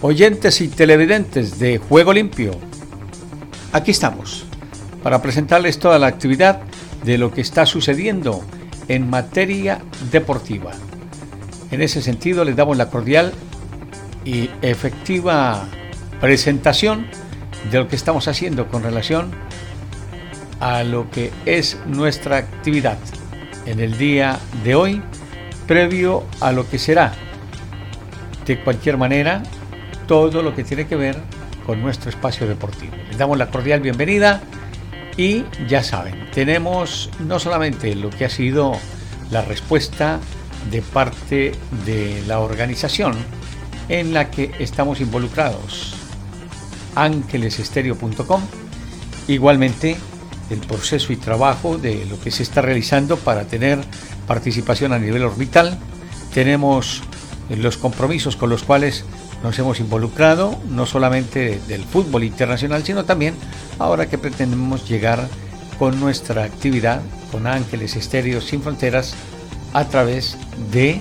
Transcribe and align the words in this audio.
oyentes 0.00 0.60
y 0.60 0.68
televidentes 0.68 1.58
de 1.58 1.78
Juego 1.78 2.12
Limpio? 2.12 2.52
Aquí 3.72 3.90
estamos 3.90 4.44
para 5.02 5.20
presentarles 5.22 5.78
toda 5.78 5.98
la 5.98 6.06
actividad 6.06 6.60
de 7.04 7.18
lo 7.18 7.32
que 7.32 7.40
está 7.40 7.66
sucediendo 7.66 8.44
en 8.88 9.08
materia 9.08 9.80
deportiva. 10.10 10.72
En 11.70 11.82
ese 11.82 12.02
sentido 12.02 12.44
les 12.44 12.56
damos 12.56 12.76
la 12.76 12.90
cordial 12.90 13.32
y 14.24 14.50
efectiva 14.62 15.66
presentación 16.20 17.06
de 17.70 17.78
lo 17.78 17.88
que 17.88 17.96
estamos 17.96 18.28
haciendo 18.28 18.68
con 18.68 18.82
relación 18.82 19.32
a 20.60 20.82
lo 20.84 21.10
que 21.10 21.30
es 21.46 21.78
nuestra 21.86 22.36
actividad 22.36 22.98
en 23.66 23.80
el 23.80 23.98
día 23.98 24.38
de 24.62 24.74
hoy, 24.74 25.02
previo 25.66 26.24
a 26.40 26.52
lo 26.52 26.68
que 26.68 26.78
será 26.78 27.14
de 28.46 28.60
cualquier 28.60 28.96
manera 28.98 29.42
todo 30.06 30.42
lo 30.42 30.54
que 30.54 30.64
tiene 30.64 30.86
que 30.86 30.96
ver 30.96 31.16
con 31.66 31.80
nuestro 31.82 32.10
espacio 32.10 32.46
deportivo. 32.46 32.92
Les 33.08 33.18
damos 33.18 33.38
la 33.38 33.50
cordial 33.50 33.80
bienvenida 33.80 34.42
y 35.16 35.44
ya 35.68 35.82
saben, 35.82 36.28
tenemos 36.32 37.10
no 37.20 37.38
solamente 37.38 37.94
lo 37.94 38.10
que 38.10 38.24
ha 38.24 38.30
sido 38.30 38.72
la 39.30 39.42
respuesta 39.42 40.18
de 40.70 40.82
parte 40.82 41.52
de 41.84 42.22
la 42.26 42.40
organización 42.40 43.14
en 43.88 44.12
la 44.12 44.30
que 44.30 44.52
estamos 44.58 45.00
involucrados, 45.00 45.94
ángelesestéreo.com, 46.94 48.40
igualmente 49.28 49.96
el 50.50 50.58
proceso 50.60 51.12
y 51.12 51.16
trabajo 51.16 51.78
de 51.78 52.04
lo 52.06 52.18
que 52.20 52.30
se 52.30 52.42
está 52.42 52.60
realizando 52.60 53.16
para 53.16 53.44
tener 53.44 53.78
participación 54.26 54.92
a 54.92 54.98
nivel 54.98 55.22
orbital. 55.22 55.78
Tenemos 56.32 57.02
los 57.50 57.76
compromisos 57.76 58.36
con 58.36 58.50
los 58.50 58.62
cuales 58.62 59.04
nos 59.44 59.58
hemos 59.58 59.78
involucrado, 59.78 60.58
no 60.70 60.86
solamente 60.86 61.60
del 61.68 61.84
fútbol 61.84 62.24
internacional, 62.24 62.82
sino 62.82 63.04
también 63.04 63.34
ahora 63.78 64.08
que 64.08 64.16
pretendemos 64.16 64.88
llegar 64.88 65.28
con 65.78 66.00
nuestra 66.00 66.44
actividad, 66.44 67.02
con 67.30 67.46
Ángeles 67.46 67.94
Estéreo 67.94 68.40
Sin 68.40 68.62
Fronteras, 68.62 69.14
a 69.74 69.84
través 69.84 70.38
de 70.72 70.98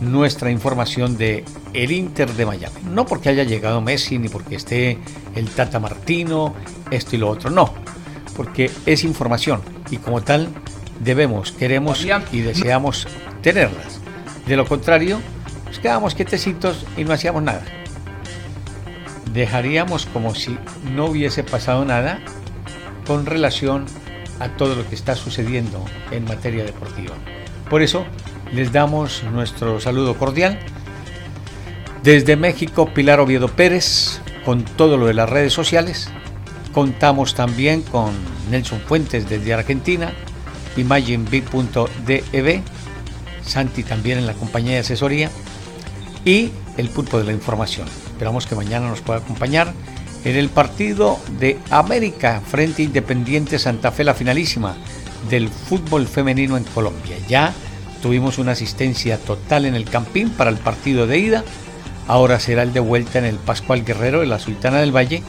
nuestra 0.00 0.50
información 0.50 1.16
de 1.16 1.44
el 1.72 1.92
Inter 1.92 2.32
de 2.32 2.46
Miami. 2.46 2.80
No 2.82 3.06
porque 3.06 3.28
haya 3.28 3.44
llegado 3.44 3.80
Messi, 3.80 4.18
ni 4.18 4.28
porque 4.28 4.56
esté 4.56 4.98
el 5.36 5.48
Tata 5.48 5.78
Martino, 5.78 6.54
esto 6.90 7.14
y 7.14 7.20
lo 7.20 7.28
otro, 7.28 7.48
no, 7.48 7.72
porque 8.36 8.72
es 8.86 9.04
información 9.04 9.60
y 9.88 9.98
como 9.98 10.20
tal 10.20 10.48
debemos, 10.98 11.52
queremos 11.52 12.04
y 12.32 12.40
deseamos 12.40 13.06
tenerlas. 13.40 14.00
De 14.48 14.56
lo 14.56 14.66
contrario, 14.66 15.20
nos 15.68 15.78
quedábamos 15.78 16.14
quietecitos 16.14 16.84
y 16.96 17.04
no 17.04 17.12
hacíamos 17.12 17.42
nada. 17.42 17.62
Dejaríamos 19.32 20.06
como 20.06 20.34
si 20.34 20.58
no 20.94 21.06
hubiese 21.06 21.44
pasado 21.44 21.84
nada 21.84 22.20
con 23.06 23.26
relación 23.26 23.84
a 24.40 24.48
todo 24.56 24.74
lo 24.74 24.88
que 24.88 24.94
está 24.94 25.14
sucediendo 25.14 25.84
en 26.10 26.24
materia 26.24 26.64
deportiva. 26.64 27.14
Por 27.68 27.82
eso 27.82 28.06
les 28.52 28.72
damos 28.72 29.22
nuestro 29.24 29.80
saludo 29.80 30.16
cordial. 30.16 30.58
Desde 32.02 32.36
México, 32.36 32.92
Pilar 32.94 33.20
Oviedo 33.20 33.48
Pérez, 33.48 34.20
con 34.44 34.64
todo 34.64 34.96
lo 34.96 35.06
de 35.06 35.14
las 35.14 35.28
redes 35.28 35.52
sociales. 35.52 36.08
Contamos 36.72 37.34
también 37.34 37.82
con 37.82 38.12
Nelson 38.50 38.80
Fuentes 38.80 39.28
desde 39.28 39.52
Argentina, 39.52 40.12
imagineb.dev, 40.76 42.62
Santi 43.42 43.82
también 43.82 44.18
en 44.18 44.26
la 44.26 44.34
compañía 44.34 44.74
de 44.74 44.80
asesoría 44.80 45.30
y 46.28 46.50
el 46.76 46.90
pulpo 46.90 47.18
de 47.18 47.24
la 47.24 47.32
información. 47.32 47.88
Esperamos 48.06 48.46
que 48.46 48.54
mañana 48.54 48.86
nos 48.86 49.00
pueda 49.00 49.20
acompañar 49.20 49.72
en 50.24 50.36
el 50.36 50.50
partido 50.50 51.18
de 51.40 51.58
América 51.70 52.42
frente 52.46 52.82
Independiente 52.82 53.58
Santa 53.58 53.92
Fe, 53.92 54.04
la 54.04 54.12
finalísima 54.12 54.76
del 55.30 55.48
fútbol 55.48 56.06
femenino 56.06 56.58
en 56.58 56.64
Colombia. 56.64 57.16
Ya 57.28 57.54
tuvimos 58.02 58.36
una 58.36 58.52
asistencia 58.52 59.16
total 59.16 59.64
en 59.64 59.74
el 59.74 59.86
Campín 59.86 60.28
para 60.28 60.50
el 60.50 60.58
partido 60.58 61.06
de 61.06 61.18
ida. 61.18 61.44
Ahora 62.06 62.38
será 62.40 62.62
el 62.62 62.74
de 62.74 62.80
vuelta 62.80 63.18
en 63.18 63.24
el 63.24 63.36
Pascual 63.36 63.82
Guerrero 63.82 64.20
de 64.20 64.26
la 64.26 64.38
Sultana 64.38 64.80
del 64.80 64.94
Valle 64.94 65.22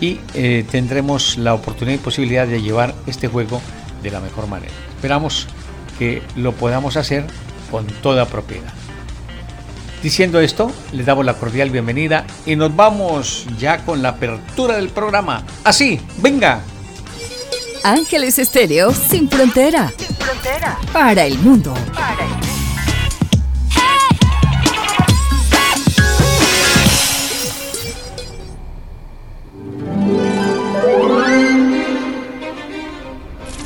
y 0.00 0.20
eh, 0.34 0.64
tendremos 0.70 1.38
la 1.38 1.54
oportunidad 1.54 1.98
y 1.98 2.04
posibilidad 2.04 2.46
de 2.46 2.62
llevar 2.62 2.94
este 3.08 3.26
juego 3.26 3.60
de 4.04 4.12
la 4.12 4.20
mejor 4.20 4.46
manera. 4.46 4.72
Esperamos 4.94 5.48
que 5.98 6.22
lo 6.36 6.52
podamos 6.52 6.96
hacer 6.96 7.26
con 7.72 7.84
toda 8.00 8.26
propiedad. 8.26 8.79
Diciendo 10.02 10.40
esto, 10.40 10.72
les 10.92 11.04
damos 11.04 11.26
la 11.26 11.34
cordial 11.34 11.70
bienvenida 11.70 12.24
y 12.46 12.56
nos 12.56 12.74
vamos 12.74 13.46
ya 13.58 13.84
con 13.84 14.00
la 14.00 14.10
apertura 14.10 14.76
del 14.76 14.88
programa. 14.88 15.44
Así, 15.62 16.00
venga. 16.18 16.62
Ángeles 17.82 18.38
Estéreo 18.38 18.92
sin 18.92 19.28
frontera. 19.28 19.92
Sin 19.96 20.16
frontera. 20.16 20.78
Para 20.92 21.24
el 21.24 21.38
mundo. 21.38 21.74
Para 21.94 22.24
el 22.24 22.30
mundo. 22.30 22.40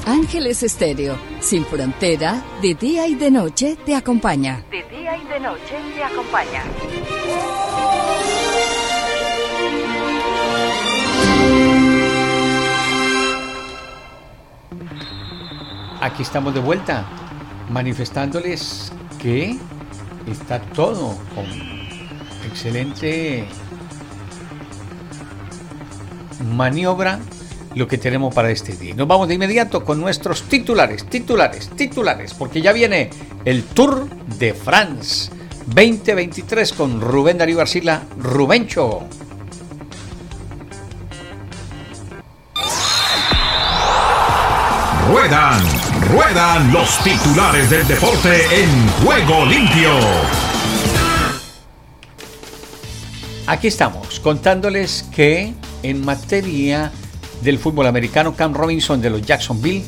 Ángeles 0.07 0.63
Estéreo, 0.63 1.17
sin 1.41 1.65
frontera, 1.65 2.43
de 2.61 2.75
día 2.75 3.07
y 3.07 3.15
de 3.15 3.31
noche 3.31 3.77
te 3.87 3.95
acompaña. 3.95 4.65
De 4.71 4.83
y 5.17 5.25
de 5.27 5.41
noche 5.41 5.77
te 5.95 6.03
acompaña. 6.03 6.63
Aquí 16.01 16.23
estamos 16.23 16.53
de 16.55 16.61
vuelta, 16.61 17.05
manifestándoles 17.71 18.93
que 19.19 19.57
está 20.27 20.61
todo 20.61 21.17
con 21.35 21.47
excelente 22.47 23.47
maniobra 26.45 27.21
lo 27.75 27.89
que 27.89 27.99
tenemos 27.99 28.35
para 28.35 28.51
este 28.51 28.77
día. 28.77 28.95
Nos 28.95 29.07
vamos 29.09 29.29
de 29.29 29.35
inmediato 29.35 29.85
con 29.85 30.01
nuestros 30.01 30.43
titulares, 30.43 31.05
titulares, 31.07 31.69
titulares, 31.71 32.35
porque 32.35 32.63
ya 32.63 32.73
viene 32.73 33.11
el 33.45 33.65
Tour 33.65 34.09
de 34.39 34.55
France 34.55 35.31
2023 35.67 36.73
con 36.73 37.01
Rubén 37.01 37.39
Darío 37.39 37.61
Arcila, 37.61 38.03
Rubencho. 38.19 39.01
Ruedan, 45.09 45.63
ruedan 46.11 46.73
los 46.73 46.99
titulares 47.03 47.71
del 47.71 47.87
deporte 47.87 48.43
en 48.51 48.89
juego 49.05 49.47
limpio. 49.47 49.91
Aquí 53.47 53.69
estamos 53.69 54.21
contándoles 54.21 55.05
que 55.15 55.53
en 55.83 56.05
materia 56.05 56.91
del 57.43 57.59
fútbol 57.59 57.87
americano, 57.87 58.35
Cam 58.35 58.55
Robinson 58.55 59.01
de 59.01 59.11
los 59.11 59.23
Jacksonville 59.23 59.85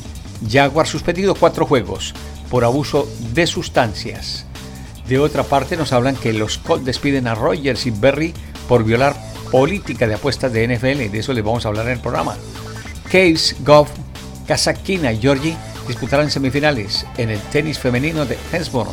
Jaguars 0.48 0.90
suspendido 0.90 1.34
cuatro 1.34 1.66
juegos 1.66 2.14
por 2.50 2.64
abuso 2.64 3.08
de 3.32 3.46
sustancias. 3.46 4.44
De 5.08 5.18
otra 5.18 5.44
parte, 5.44 5.76
nos 5.76 5.92
hablan 5.92 6.16
que 6.16 6.32
los 6.32 6.58
Colts 6.58 6.84
despiden 6.84 7.28
a 7.28 7.34
Rogers 7.34 7.86
y 7.86 7.90
Berry 7.90 8.34
por 8.68 8.84
violar 8.84 9.16
política 9.50 10.06
de 10.06 10.14
apuestas 10.14 10.52
de 10.52 10.66
NFL. 10.66 11.10
De 11.10 11.18
eso 11.18 11.32
les 11.32 11.44
vamos 11.44 11.64
a 11.64 11.68
hablar 11.68 11.86
en 11.86 11.92
el 11.92 12.00
programa. 12.00 12.36
Case, 13.04 13.54
Goff, 13.60 13.90
Kazakina 14.46 15.12
y 15.12 15.18
Georgie 15.18 15.56
disputarán 15.86 16.30
semifinales 16.30 17.06
en 17.16 17.30
el 17.30 17.40
tenis 17.40 17.78
femenino 17.78 18.26
de 18.26 18.36
Hesboro. 18.52 18.92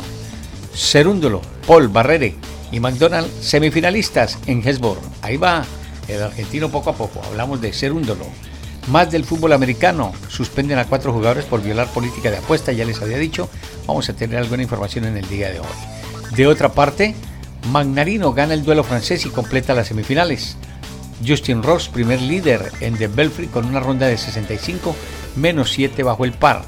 Cerúndolo, 0.72 1.40
Paul 1.66 1.88
Barrere 1.88 2.36
y 2.70 2.80
McDonald 2.80 3.28
semifinalistas 3.40 4.38
en 4.46 4.66
Hesboro. 4.66 5.00
Ahí 5.22 5.36
va 5.36 5.64
el 6.08 6.22
argentino 6.22 6.70
poco 6.70 6.90
a 6.90 6.94
poco. 6.94 7.22
Hablamos 7.24 7.60
de 7.60 7.72
Cerúndolo. 7.72 8.26
Más 8.88 9.10
del 9.10 9.24
fútbol 9.24 9.52
americano. 9.52 10.12
Suspenden 10.28 10.78
a 10.78 10.84
cuatro 10.84 11.12
jugadores 11.12 11.44
por 11.44 11.62
violar 11.62 11.88
política 11.88 12.30
de 12.30 12.38
apuesta, 12.38 12.72
ya 12.72 12.84
les 12.84 13.00
había 13.00 13.18
dicho. 13.18 13.48
Vamos 13.86 14.08
a 14.08 14.14
tener 14.14 14.38
alguna 14.38 14.62
información 14.62 15.04
en 15.04 15.16
el 15.16 15.28
día 15.28 15.50
de 15.50 15.60
hoy. 15.60 15.66
De 16.36 16.46
otra 16.46 16.72
parte, 16.72 17.14
Magnarino 17.70 18.32
gana 18.32 18.54
el 18.54 18.64
duelo 18.64 18.84
francés 18.84 19.24
y 19.24 19.30
completa 19.30 19.74
las 19.74 19.88
semifinales. 19.88 20.56
Justin 21.26 21.62
Ross, 21.62 21.88
primer 21.88 22.20
líder 22.20 22.72
en 22.80 22.96
The 22.96 23.08
Belfry 23.08 23.46
con 23.46 23.64
una 23.64 23.80
ronda 23.80 24.06
de 24.06 24.18
65 24.18 24.94
menos 25.36 25.72
7 25.72 26.02
bajo 26.02 26.24
el 26.24 26.32
par. 26.32 26.64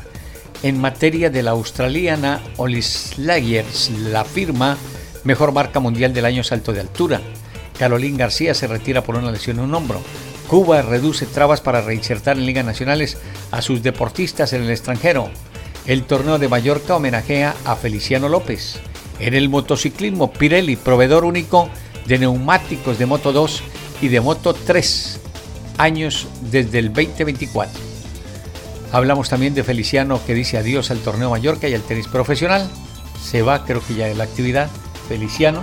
En 0.62 0.80
materia 0.80 1.28
de 1.28 1.42
la 1.42 1.50
australiana 1.50 2.40
Olis 2.56 3.18
Lagers, 3.18 3.90
la 3.90 4.24
firma 4.24 4.78
mejor 5.24 5.52
marca 5.52 5.80
mundial 5.80 6.14
del 6.14 6.24
año 6.24 6.42
salto 6.42 6.72
de 6.72 6.80
altura. 6.80 7.20
Carolín 7.78 8.16
García 8.16 8.54
se 8.54 8.66
retira 8.66 9.02
por 9.02 9.16
una 9.16 9.30
lesión 9.30 9.58
en 9.58 9.64
un 9.64 9.74
hombro. 9.74 10.00
Cuba 10.48 10.82
reduce 10.82 11.26
trabas 11.26 11.60
para 11.60 11.80
reinsertar 11.80 12.36
en 12.36 12.46
ligas 12.46 12.64
nacionales 12.64 13.18
a 13.50 13.62
sus 13.62 13.82
deportistas 13.82 14.52
en 14.52 14.62
el 14.62 14.70
extranjero. 14.70 15.30
El 15.86 16.04
torneo 16.04 16.38
de 16.38 16.48
Mallorca 16.48 16.96
homenajea 16.96 17.54
a 17.64 17.76
Feliciano 17.76 18.28
López. 18.28 18.78
En 19.18 19.34
el 19.34 19.48
motociclismo, 19.48 20.32
Pirelli, 20.32 20.76
proveedor 20.76 21.24
único 21.24 21.68
de 22.06 22.18
neumáticos 22.18 22.98
de 22.98 23.06
Moto 23.06 23.32
2 23.32 23.62
y 24.02 24.08
de 24.08 24.20
Moto 24.20 24.54
3, 24.54 25.20
años 25.78 26.28
desde 26.50 26.78
el 26.78 26.92
2024. 26.92 27.80
Hablamos 28.92 29.28
también 29.28 29.54
de 29.54 29.64
Feliciano 29.64 30.20
que 30.24 30.34
dice 30.34 30.58
adiós 30.58 30.90
al 30.90 30.98
torneo 30.98 31.30
Mallorca 31.30 31.68
y 31.68 31.74
al 31.74 31.82
tenis 31.82 32.06
profesional. 32.06 32.68
Se 33.22 33.42
va, 33.42 33.64
creo 33.64 33.84
que 33.84 33.94
ya 33.94 34.06
de 34.06 34.14
la 34.14 34.24
actividad. 34.24 34.70
Feliciano. 35.08 35.62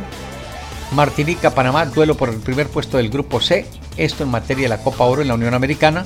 Martinica, 0.94 1.56
Panamá, 1.56 1.88
duelo 1.88 2.16
por 2.16 2.30
el 2.30 2.38
primer 2.38 2.68
puesto 2.68 2.98
del 2.98 3.10
grupo 3.10 3.42
C. 3.42 3.66
Esto 3.98 4.24
en 4.24 4.30
materia 4.30 4.64
de 4.64 4.70
la 4.70 4.84
Copa 4.84 5.06
Oro 5.06 5.24
en 5.24 5.28
la 5.28 5.34
Unión 5.34 5.56
Americana. 5.56 6.06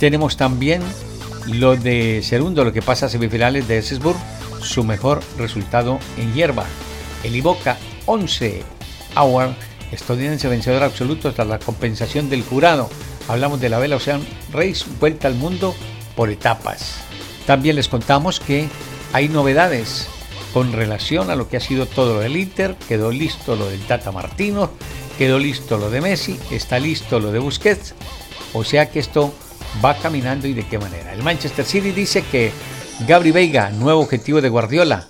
Tenemos 0.00 0.36
también 0.36 0.82
lo 1.46 1.76
de 1.76 2.20
segundo, 2.24 2.64
lo 2.64 2.72
que 2.72 2.82
pasa 2.82 3.06
a 3.06 3.08
semifinales 3.08 3.68
de 3.68 3.78
Esesburg, 3.78 4.16
su 4.60 4.82
mejor 4.82 5.20
resultado 5.38 6.00
en 6.18 6.34
hierba. 6.34 6.64
El 7.22 7.36
Iboca 7.36 7.78
11 8.06 8.64
Hour, 9.16 9.54
estadounidense 9.92 10.48
vencedor 10.48 10.82
absoluto 10.82 11.32
tras 11.32 11.46
la 11.46 11.60
compensación 11.60 12.28
del 12.28 12.42
jurado. 12.42 12.90
Hablamos 13.28 13.60
de 13.60 13.68
la 13.68 13.78
Vela 13.78 13.96
Ocean 13.96 14.26
Race, 14.52 14.84
vuelta 14.98 15.28
al 15.28 15.34
mundo 15.34 15.76
por 16.16 16.28
etapas. 16.28 16.96
También 17.46 17.76
les 17.76 17.88
contamos 17.88 18.40
que 18.40 18.68
hay 19.12 19.28
novedades 19.28 20.08
con 20.52 20.72
relación 20.72 21.30
a 21.30 21.36
lo 21.36 21.48
que 21.48 21.56
ha 21.56 21.60
sido 21.60 21.86
todo 21.86 22.14
lo 22.14 22.20
del 22.20 22.36
Inter, 22.36 22.76
quedó 22.88 23.10
listo 23.10 23.56
lo 23.56 23.68
del 23.68 23.80
Tata 23.80 24.12
Martino, 24.12 24.70
quedó 25.18 25.38
listo 25.38 25.78
lo 25.78 25.90
de 25.90 26.00
Messi, 26.00 26.38
está 26.50 26.78
listo 26.78 27.20
lo 27.20 27.32
de 27.32 27.38
Busquets, 27.38 27.94
o 28.52 28.64
sea 28.64 28.90
que 28.90 28.98
esto 28.98 29.32
va 29.84 29.94
caminando 29.96 30.46
y 30.46 30.52
de 30.52 30.66
qué 30.66 30.78
manera. 30.78 31.12
El 31.12 31.22
Manchester 31.22 31.64
City 31.64 31.92
dice 31.92 32.22
que 32.22 32.52
Gabri 33.06 33.30
Veiga, 33.30 33.70
nuevo 33.70 34.00
objetivo 34.00 34.40
de 34.40 34.48
Guardiola, 34.48 35.06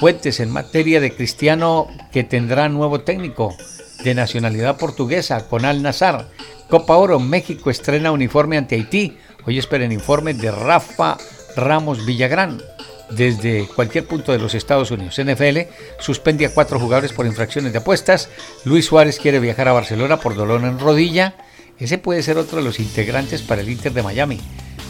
Fuentes 0.00 0.40
en 0.40 0.50
materia 0.50 0.98
de 0.98 1.14
Cristiano 1.14 1.86
que 2.10 2.24
tendrá 2.24 2.70
nuevo 2.70 3.02
técnico 3.02 3.54
de 4.02 4.14
nacionalidad 4.14 4.78
portuguesa 4.78 5.46
con 5.46 5.66
Al 5.66 5.82
Nazar. 5.82 6.26
Copa 6.70 6.96
Oro, 6.96 7.20
México 7.20 7.68
estrena 7.68 8.10
uniforme 8.10 8.56
ante 8.56 8.76
Haití. 8.76 9.18
Hoy 9.44 9.58
esperen 9.58 9.92
informe 9.92 10.32
de 10.32 10.50
Rafa 10.50 11.18
Ramos 11.54 12.06
Villagrán 12.06 12.62
desde 13.10 13.66
cualquier 13.66 14.06
punto 14.06 14.32
de 14.32 14.38
los 14.38 14.54
Estados 14.54 14.90
Unidos. 14.90 15.20
NFL 15.22 15.60
suspende 15.98 16.46
a 16.46 16.54
cuatro 16.54 16.78
jugadores 16.78 17.12
por 17.12 17.26
infracciones 17.26 17.72
de 17.72 17.78
apuestas. 17.78 18.28
Luis 18.64 18.86
Suárez 18.86 19.18
quiere 19.18 19.40
viajar 19.40 19.68
a 19.68 19.72
Barcelona 19.72 20.20
por 20.20 20.34
dolor 20.34 20.62
en 20.64 20.78
rodilla. 20.78 21.34
Ese 21.78 21.98
puede 21.98 22.22
ser 22.22 22.38
otro 22.38 22.58
de 22.58 22.64
los 22.64 22.78
integrantes 22.78 23.42
para 23.42 23.62
el 23.62 23.70
Inter 23.70 23.92
de 23.92 24.02
Miami. 24.02 24.40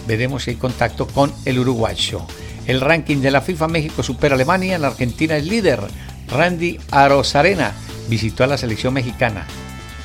Veremos 0.07 0.45
si 0.45 0.51
hay 0.51 0.57
contacto 0.57 1.07
con 1.07 1.33
el 1.45 1.59
uruguayo. 1.59 2.27
El 2.67 2.81
ranking 2.81 3.19
de 3.19 3.31
la 3.31 3.41
FIFA 3.41 3.69
México 3.69 4.03
supera 4.03 4.35
a 4.35 4.37
Alemania. 4.37 4.79
La 4.79 4.89
Argentina 4.89 5.37
es 5.37 5.47
líder. 5.47 5.81
Randy 6.29 6.79
Arozarena 6.91 7.73
visitó 8.09 8.45
a 8.45 8.47
la 8.47 8.59
selección 8.59 8.95
mexicana. 8.95 9.47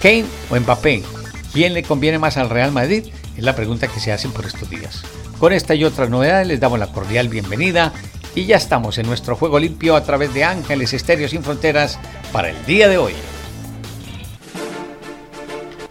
Kane 0.02 0.26
o 0.50 0.60
Mbappé, 0.60 1.04
¿quién 1.54 1.74
le 1.74 1.84
conviene 1.84 2.20
más 2.20 2.38
al 2.38 2.50
Real 2.50 2.72
Madrid? 2.72 3.06
Es 3.36 3.44
la 3.44 3.56
pregunta 3.56 3.88
que 3.88 4.00
se 4.00 4.12
hacen 4.12 4.32
por 4.32 4.46
estos 4.46 4.70
días. 4.70 5.04
Con 5.40 5.52
esta 5.52 5.76
y 5.76 5.84
otras 5.84 6.10
novedades 6.10 6.48
les 6.48 6.60
damos 6.60 6.80
la 6.80 6.92
cordial 6.92 7.28
bienvenida 7.28 7.92
y 8.36 8.46
ya 8.46 8.56
estamos 8.56 8.98
en 8.98 9.08
nuestro 9.08 9.36
juego 9.36 9.60
limpio 9.60 9.96
a 9.96 10.04
través 10.04 10.34
de 10.34 10.44
Ángeles 10.46 10.94
Estéreo 10.94 11.28
Sin 11.28 11.44
Fronteras 11.44 12.00
para 12.32 12.50
el 12.50 12.66
día 12.66 12.88
de 12.88 12.98
hoy. 12.98 13.14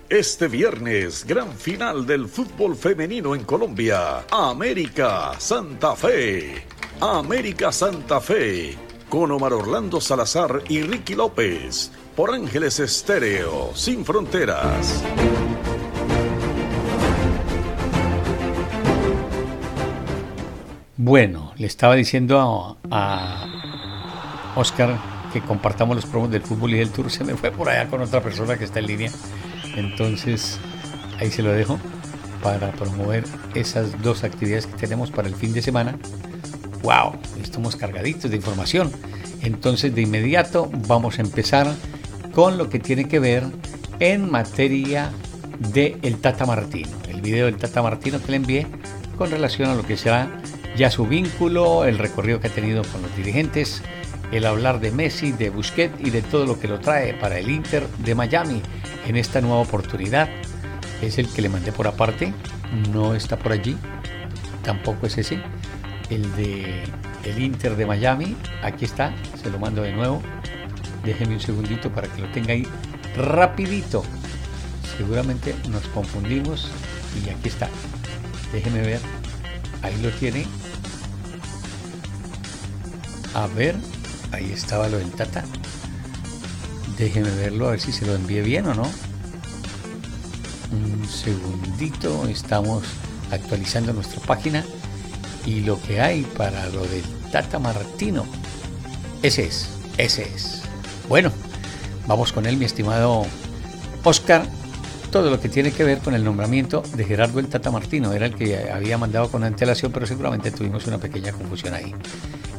Este 0.08 0.48
viernes, 0.48 1.26
gran 1.26 1.52
final 1.52 2.06
del 2.06 2.28
fútbol 2.28 2.76
femenino 2.76 3.34
en 3.34 3.44
Colombia. 3.44 4.24
América 4.30 5.32
Santa 5.38 5.94
Fe. 5.94 6.66
América 7.00 7.72
Santa 7.72 8.20
Fe. 8.20 8.76
Con 9.08 9.30
Omar 9.30 9.52
Orlando 9.52 10.00
Salazar 10.00 10.62
y 10.68 10.82
Ricky 10.82 11.14
López. 11.14 11.90
Por 12.16 12.32
Ángeles 12.32 12.80
Estéreo 12.80 13.72
Sin 13.74 14.04
Fronteras. 14.04 15.02
Bueno, 21.06 21.52
le 21.58 21.66
estaba 21.66 21.96
diciendo 21.96 22.78
a, 22.90 23.46
Oscar 24.56 24.98
que 25.34 25.42
compartamos 25.42 25.96
los 25.96 26.06
promos 26.06 26.30
del 26.30 26.40
fútbol 26.40 26.72
y 26.72 26.78
del 26.78 26.88
tour. 26.88 27.10
Se 27.10 27.24
me 27.24 27.34
fue 27.34 27.50
por 27.50 27.68
allá 27.68 27.90
con 27.90 28.00
otra 28.00 28.22
persona 28.22 28.56
que 28.56 28.64
está 28.64 28.78
en 28.78 28.86
línea. 28.86 29.12
Entonces, 29.76 30.58
ahí 31.20 31.30
se 31.30 31.42
lo 31.42 31.52
dejo 31.52 31.78
para 32.42 32.72
promover 32.72 33.24
esas 33.54 34.00
dos 34.02 34.24
actividades 34.24 34.66
que 34.66 34.78
tenemos 34.78 35.10
para 35.10 35.28
el 35.28 35.34
fin 35.34 35.52
de 35.52 35.60
semana. 35.60 35.98
¡Wow! 36.82 37.16
Estamos 37.42 37.76
cargaditos 37.76 38.30
de 38.30 38.38
información. 38.38 38.90
Entonces, 39.42 39.94
de 39.94 40.00
inmediato 40.00 40.70
vamos 40.88 41.18
a 41.18 41.20
empezar 41.20 41.66
con 42.34 42.56
lo 42.56 42.70
que 42.70 42.78
tiene 42.78 43.08
que 43.08 43.18
ver 43.18 43.44
en 44.00 44.30
materia 44.30 45.10
de 45.58 45.98
el 46.00 46.16
Tata 46.22 46.46
Martino. 46.46 46.96
El 47.10 47.20
video 47.20 47.44
del 47.44 47.58
Tata 47.58 47.82
Martino 47.82 48.22
que 48.22 48.30
le 48.30 48.36
envié 48.38 48.66
con 49.18 49.30
relación 49.30 49.68
a 49.68 49.74
lo 49.74 49.82
que 49.82 49.98
será 49.98 50.40
ya 50.76 50.90
su 50.90 51.06
vínculo, 51.06 51.84
el 51.84 51.98
recorrido 51.98 52.40
que 52.40 52.48
ha 52.48 52.50
tenido 52.50 52.82
con 52.84 53.02
los 53.02 53.16
dirigentes, 53.16 53.82
el 54.32 54.46
hablar 54.46 54.80
de 54.80 54.90
Messi, 54.90 55.32
de 55.32 55.50
Busquets 55.50 55.94
y 56.00 56.10
de 56.10 56.22
todo 56.22 56.46
lo 56.46 56.58
que 56.58 56.66
lo 56.66 56.80
trae 56.80 57.14
para 57.14 57.38
el 57.38 57.50
Inter 57.50 57.86
de 57.98 58.14
Miami 58.14 58.60
en 59.06 59.16
esta 59.16 59.40
nueva 59.40 59.58
oportunidad. 59.58 60.28
Es 61.00 61.18
el 61.18 61.28
que 61.28 61.42
le 61.42 61.48
mandé 61.48 61.70
por 61.70 61.86
aparte, 61.86 62.32
no 62.92 63.14
está 63.14 63.38
por 63.38 63.52
allí, 63.52 63.76
tampoco 64.64 65.06
es 65.06 65.18
ese. 65.18 65.40
El 66.10 66.34
de 66.36 66.82
el 67.24 67.40
Inter 67.40 67.76
de 67.76 67.86
Miami, 67.86 68.36
aquí 68.62 68.84
está, 68.84 69.14
se 69.40 69.50
lo 69.50 69.58
mando 69.58 69.82
de 69.82 69.92
nuevo. 69.92 70.22
Déjenme 71.04 71.34
un 71.34 71.40
segundito 71.40 71.90
para 71.90 72.08
que 72.08 72.20
lo 72.20 72.28
tenga 72.28 72.52
ahí 72.52 72.66
rapidito. 73.16 74.02
Seguramente 74.96 75.54
nos 75.70 75.82
confundimos 75.88 76.70
y 77.24 77.28
aquí 77.28 77.48
está. 77.48 77.68
Déjenme 78.52 78.80
ver. 78.80 79.00
Ahí 79.82 80.00
lo 80.02 80.10
tiene 80.10 80.46
a 83.34 83.46
ver, 83.48 83.76
ahí 84.32 84.52
estaba 84.52 84.88
lo 84.88 84.98
del 84.98 85.10
Tata. 85.10 85.44
Déjeme 86.96 87.30
verlo, 87.30 87.68
a 87.68 87.72
ver 87.72 87.80
si 87.80 87.92
se 87.92 88.06
lo 88.06 88.14
envié 88.14 88.42
bien 88.42 88.66
o 88.66 88.74
no. 88.74 88.88
Un 90.70 91.08
segundito, 91.08 92.26
estamos 92.28 92.84
actualizando 93.30 93.92
nuestra 93.92 94.20
página 94.20 94.64
y 95.44 95.60
lo 95.60 95.80
que 95.82 96.00
hay 96.00 96.22
para 96.22 96.66
lo 96.66 96.82
del 96.82 97.04
Tata 97.32 97.58
Martino. 97.58 98.24
Ese 99.22 99.46
es, 99.46 99.68
ese 99.98 100.22
es. 100.22 100.62
Bueno, 101.08 101.30
vamos 102.06 102.32
con 102.32 102.46
él, 102.46 102.56
mi 102.56 102.64
estimado 102.64 103.26
Oscar. 104.04 104.46
Todo 105.14 105.30
lo 105.30 105.40
que 105.40 105.48
tiene 105.48 105.70
que 105.70 105.84
ver 105.84 105.98
con 105.98 106.14
el 106.14 106.24
nombramiento 106.24 106.82
de 106.96 107.04
Gerardo 107.04 107.38
el 107.38 107.46
Tata 107.46 107.70
Martino. 107.70 108.12
Era 108.12 108.26
el 108.26 108.34
que 108.34 108.68
había 108.68 108.98
mandado 108.98 109.30
con 109.30 109.44
antelación, 109.44 109.92
pero 109.92 110.08
seguramente 110.08 110.50
tuvimos 110.50 110.88
una 110.88 110.98
pequeña 110.98 111.30
confusión 111.30 111.72
ahí. 111.72 111.94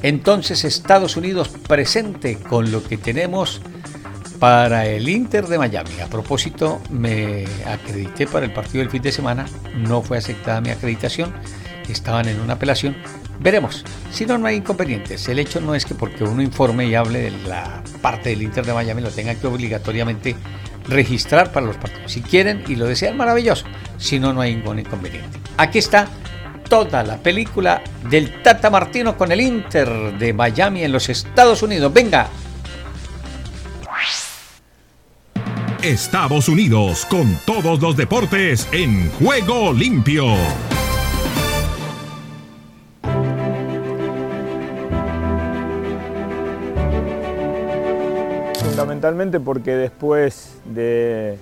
Entonces 0.01 0.63
Estados 0.63 1.17
Unidos 1.17 1.49
presente 1.49 2.37
con 2.37 2.71
lo 2.71 2.81
que 2.81 2.95
tenemos 2.95 3.59
para 4.39 4.85
el 4.85 5.09
Inter 5.09 5.47
de 5.47 5.57
Miami. 5.57 5.99
A 6.01 6.07
propósito, 6.07 6.79
me 6.89 7.43
acredité 7.65 8.25
para 8.25 8.45
el 8.45 8.53
partido 8.53 8.79
del 8.83 8.89
fin 8.89 9.01
de 9.01 9.11
semana, 9.11 9.45
no 9.75 10.01
fue 10.01 10.17
aceptada 10.17 10.61
mi 10.61 10.69
acreditación, 10.69 11.33
estaban 11.89 12.29
en 12.29 12.39
una 12.39 12.53
apelación. 12.53 12.95
Veremos, 13.37 13.83
si 14.13 14.25
no, 14.25 14.37
no 14.37 14.47
hay 14.47 14.55
inconvenientes. 14.55 15.27
El 15.27 15.39
hecho 15.39 15.59
no 15.59 15.75
es 15.75 15.83
que 15.83 15.93
porque 15.93 16.23
uno 16.23 16.41
informe 16.41 16.85
y 16.85 16.95
hable 16.95 17.19
de 17.19 17.31
la 17.31 17.83
parte 18.01 18.29
del 18.29 18.43
Inter 18.43 18.65
de 18.65 18.73
Miami 18.73 19.01
lo 19.01 19.09
tenga 19.09 19.35
que 19.35 19.45
obligatoriamente 19.45 20.37
registrar 20.87 21.51
para 21.51 21.65
los 21.65 21.77
partidos. 21.77 22.11
Si 22.11 22.21
quieren 22.21 22.63
y 22.67 22.75
lo 22.75 22.85
desean, 22.85 23.17
maravilloso. 23.17 23.65
Si 23.97 24.19
no, 24.19 24.33
no 24.33 24.41
hay 24.41 24.55
ningún 24.55 24.79
inconveniente. 24.79 25.39
Aquí 25.57 25.79
está 25.79 26.07
toda 26.69 27.03
la 27.03 27.17
película 27.17 27.81
del 28.09 28.41
Tata 28.41 28.69
Martino 28.69 29.17
con 29.17 29.31
el 29.31 29.41
Inter 29.41 30.17
de 30.17 30.33
Miami 30.33 30.83
en 30.83 30.91
los 30.91 31.09
Estados 31.09 31.61
Unidos. 31.63 31.93
Venga. 31.93 32.27
Estados 35.85 36.49
Unidos 36.49 37.05
con 37.05 37.37
todos 37.45 37.79
los 37.79 37.95
deportes 37.95 38.67
en 38.71 39.11
juego 39.11 39.71
limpio. 39.71 40.35
Fundamentalmente 49.05 49.39
porque 49.39 49.75
después 49.75 50.57
de 50.65 51.37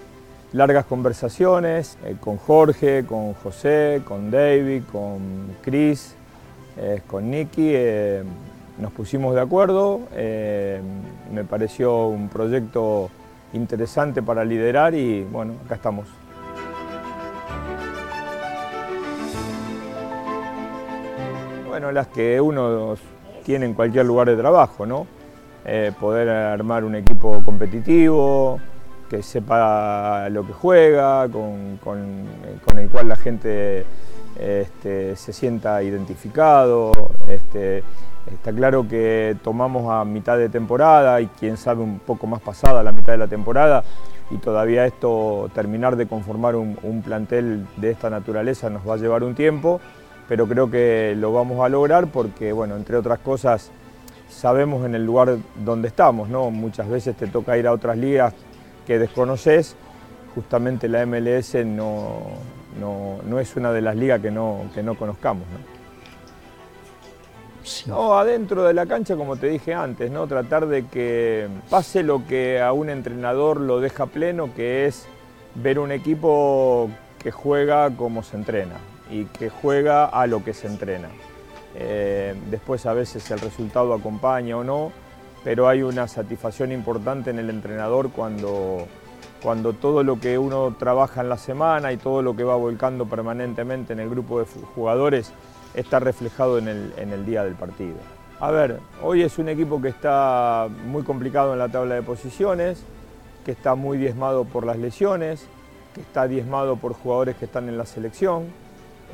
largas 0.51 0.85
conversaciones 0.85 1.97
eh, 2.03 2.17
con 2.19 2.35
Jorge, 2.35 3.05
con 3.05 3.33
José, 3.35 4.01
con 4.05 4.29
David, 4.29 4.83
con 4.91 5.55
Chris, 5.61 6.13
eh, 6.75 7.01
con 7.07 7.31
Nicky, 7.31 7.71
eh, 7.73 8.23
nos 8.79 8.91
pusimos 8.91 9.33
de 9.33 9.39
acuerdo, 9.39 10.01
me 11.31 11.43
pareció 11.47 12.07
un 12.07 12.27
proyecto 12.27 13.09
interesante 13.53 14.21
para 14.21 14.43
liderar 14.43 14.93
y 14.93 15.23
bueno, 15.23 15.53
acá 15.65 15.75
estamos. 15.75 16.07
Bueno, 21.69 21.91
las 21.93 22.07
que 22.07 22.41
uno 22.41 22.95
tiene 23.45 23.67
en 23.67 23.73
cualquier 23.73 24.05
lugar 24.05 24.27
de 24.27 24.35
trabajo, 24.35 24.85
¿no? 24.85 25.07
Poder 25.99 26.29
armar 26.29 26.83
un 26.83 26.95
equipo 26.95 27.41
competitivo, 27.43 28.59
que 29.09 29.21
sepa 29.21 30.27
lo 30.29 30.45
que 30.45 30.53
juega, 30.53 31.29
con, 31.29 31.79
el 32.77 32.89
cual 32.89 33.07
la 33.07 33.15
gente 33.15 33.85
este, 34.39 35.15
se 35.15 35.33
sienta 35.33 35.83
identificado. 35.83 36.91
Este, 37.29 37.83
está 38.31 38.51
claro 38.51 38.87
que 38.87 39.35
tomamos 39.43 39.91
a 39.93 40.03
mitad 40.03 40.37
de 40.37 40.49
temporada 40.49 41.21
y 41.21 41.27
quién 41.27 41.57
sabe 41.57 41.83
un 41.83 41.99
poco 41.99 42.25
más 42.25 42.41
pasada 42.41 42.81
la 42.81 42.91
mitad 42.91 43.13
de 43.13 43.19
la 43.19 43.27
temporada 43.27 43.83
y 44.31 44.37
todavía 44.37 44.85
esto, 44.85 45.49
terminar 45.53 45.95
de 45.95 46.07
conformar 46.07 46.55
un, 46.55 46.77
un 46.81 47.01
plantel 47.03 47.67
de 47.77 47.91
esta 47.91 48.09
naturaleza 48.09 48.69
nos 48.69 48.87
va 48.87 48.95
a 48.95 48.97
llevar 48.97 49.23
un 49.23 49.35
tiempo, 49.35 49.79
pero 50.27 50.47
creo 50.47 50.71
que 50.71 51.13
lo 51.17 51.33
vamos 51.33 51.63
a 51.63 51.69
lograr 51.69 52.07
porque, 52.07 52.51
bueno, 52.51 52.75
entre 52.75 52.97
otras 52.97 53.19
cosas, 53.19 53.71
sabemos 54.33 54.85
en 54.85 54.95
el 54.95 55.05
lugar 55.05 55.37
donde 55.63 55.87
estamos, 55.87 56.29
¿no? 56.29 56.51
Muchas 56.51 56.89
veces 56.89 57.15
te 57.15 57.27
toca 57.27 57.57
ir 57.57 57.67
a 57.67 57.71
otras 57.71 57.97
ligas 57.97 58.33
que 58.85 58.99
desconoces, 58.99 59.75
justamente 60.35 60.89
la 60.89 61.05
MLS 61.05 61.55
no, 61.65 62.21
no, 62.79 63.39
es 63.39 63.55
una 63.55 63.71
de 63.71 63.81
las 63.81 63.95
ligas 63.95 64.19
que 64.21 64.31
no, 64.31 64.65
que 64.73 64.83
no 64.83 64.95
conozcamos. 64.95 65.45
¿no? 67.87 68.17
adentro 68.17 68.63
de 68.63 68.73
la 68.73 68.85
cancha, 68.85 69.15
como 69.15 69.37
te 69.37 69.47
dije 69.47 69.73
antes, 69.73 70.11
¿no? 70.11 70.27
tratar 70.27 70.67
de 70.67 70.85
que 70.87 71.47
pase 71.69 72.03
lo 72.03 72.25
que 72.27 72.61
a 72.61 72.73
un 72.73 72.89
entrenador 72.89 73.61
lo 73.61 73.79
deja 73.79 74.05
pleno, 74.07 74.53
que 74.53 74.85
es 74.85 75.07
ver 75.55 75.79
un 75.79 75.91
equipo 75.91 76.89
que 77.19 77.31
juega 77.31 77.89
como 77.95 78.21
se 78.21 78.35
entrena 78.35 78.75
y 79.09 79.25
que 79.25 79.49
juega 79.49 80.05
a 80.05 80.27
lo 80.27 80.43
que 80.43 80.53
se 80.53 80.67
entrena. 80.67 81.09
Eh, 81.75 82.35
después 82.49 82.85
a 82.85 82.93
veces 82.93 83.29
el 83.31 83.39
resultado 83.39 83.93
acompaña 83.93 84.57
o 84.57 84.63
no, 84.63 84.91
pero 85.43 85.67
hay 85.67 85.81
una 85.81 86.07
satisfacción 86.07 86.71
importante 86.71 87.31
en 87.31 87.39
el 87.39 87.49
entrenador 87.49 88.11
cuando, 88.11 88.87
cuando 89.41 89.73
todo 89.73 90.03
lo 90.03 90.19
que 90.19 90.37
uno 90.37 90.75
trabaja 90.77 91.21
en 91.21 91.29
la 91.29 91.37
semana 91.37 91.91
y 91.91 91.97
todo 91.97 92.21
lo 92.21 92.35
que 92.35 92.43
va 92.43 92.55
volcando 92.55 93.05
permanentemente 93.05 93.93
en 93.93 93.99
el 93.99 94.09
grupo 94.09 94.39
de 94.39 94.45
jugadores 94.75 95.33
está 95.73 95.99
reflejado 95.99 96.57
en 96.59 96.67
el, 96.67 96.93
en 96.97 97.11
el 97.11 97.25
día 97.25 97.43
del 97.43 97.55
partido. 97.55 97.97
A 98.39 98.51
ver, 98.51 98.79
hoy 99.01 99.21
es 99.21 99.37
un 99.37 99.49
equipo 99.49 99.81
que 99.81 99.87
está 99.87 100.67
muy 100.85 101.03
complicado 101.03 101.53
en 101.53 101.59
la 101.59 101.69
tabla 101.69 101.95
de 101.95 102.03
posiciones, 102.03 102.83
que 103.45 103.51
está 103.51 103.75
muy 103.75 103.97
diezmado 103.97 104.45
por 104.45 104.65
las 104.65 104.77
lesiones, 104.77 105.47
que 105.93 106.01
está 106.01 106.27
diezmado 106.27 106.75
por 106.75 106.93
jugadores 106.93 107.35
que 107.35 107.45
están 107.45 107.69
en 107.69 107.77
la 107.77 107.85
selección, 107.85 108.45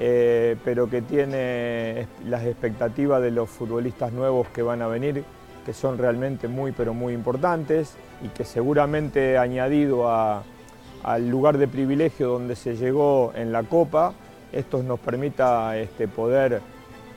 eh, 0.01 0.55
pero 0.63 0.89
que 0.89 1.01
tiene 1.01 2.07
las 2.25 2.45
expectativas 2.45 3.21
de 3.21 3.31
los 3.31 3.49
futbolistas 3.49 4.13
nuevos 4.13 4.47
que 4.47 4.61
van 4.61 4.81
a 4.81 4.87
venir 4.87 5.25
que 5.65 5.73
son 5.73 5.97
realmente 5.97 6.47
muy 6.47 6.71
pero 6.71 6.93
muy 6.93 7.13
importantes 7.13 7.95
y 8.23 8.29
que 8.29 8.43
seguramente 8.43 9.37
añadido 9.37 10.09
al 10.09 11.29
lugar 11.29 11.57
de 11.57 11.67
privilegio 11.67 12.29
donde 12.29 12.55
se 12.55 12.75
llegó 12.75 13.33
en 13.35 13.51
la 13.51 13.63
Copa, 13.63 14.13
esto 14.51 14.81
nos 14.81 14.99
permita 14.99 15.77
este, 15.77 16.07
poder 16.07 16.61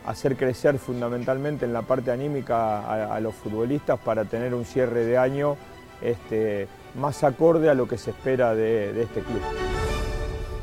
hacer 0.05 0.37
crecer 0.37 0.79
fundamentalmente 0.79 1.65
en 1.65 1.73
la 1.73 1.83
parte 1.83 2.11
anímica 2.11 3.15
a, 3.15 3.21
los 3.21 3.35
futbolistas 3.35 3.99
para 4.01 4.25
tener 4.25 4.53
un 4.53 4.65
cierre 4.65 5.05
de 5.05 5.17
año 5.17 5.57
este, 6.01 6.69
más 6.97 7.23
acorde 7.25 7.71
a 7.71 7.75
lo 7.75 7.87
que 7.87 7.97
se 7.97 8.11
espera 8.11 8.55
de, 8.55 8.93
de, 8.93 9.03
este 9.03 9.21
club. 9.21 9.41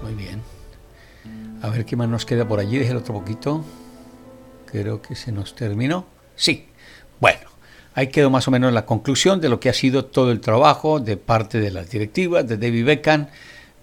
Muy 0.03 0.13
bien. 0.13 0.58
A 1.61 1.69
ver 1.69 1.85
qué 1.85 1.95
más 1.95 2.09
nos 2.09 2.25
queda 2.25 2.47
por 2.47 2.59
allí, 2.59 2.77
déjelo 2.77 2.99
otro 2.99 3.13
poquito. 3.13 3.63
Creo 4.65 5.01
que 5.01 5.15
se 5.15 5.31
nos 5.31 5.55
terminó. 5.55 6.05
Sí. 6.35 6.67
Bueno, 7.19 7.49
Ahí 7.99 8.07
quedó 8.07 8.29
más 8.29 8.47
o 8.47 8.51
menos 8.51 8.71
la 8.71 8.85
conclusión 8.85 9.41
de 9.41 9.49
lo 9.49 9.59
que 9.59 9.67
ha 9.67 9.73
sido 9.73 10.05
todo 10.05 10.31
el 10.31 10.39
trabajo 10.39 11.01
de 11.01 11.17
parte 11.17 11.59
de 11.59 11.69
las 11.69 11.89
directivas, 11.89 12.47
de 12.47 12.57
David 12.57 12.85
Beckham, 12.85 13.27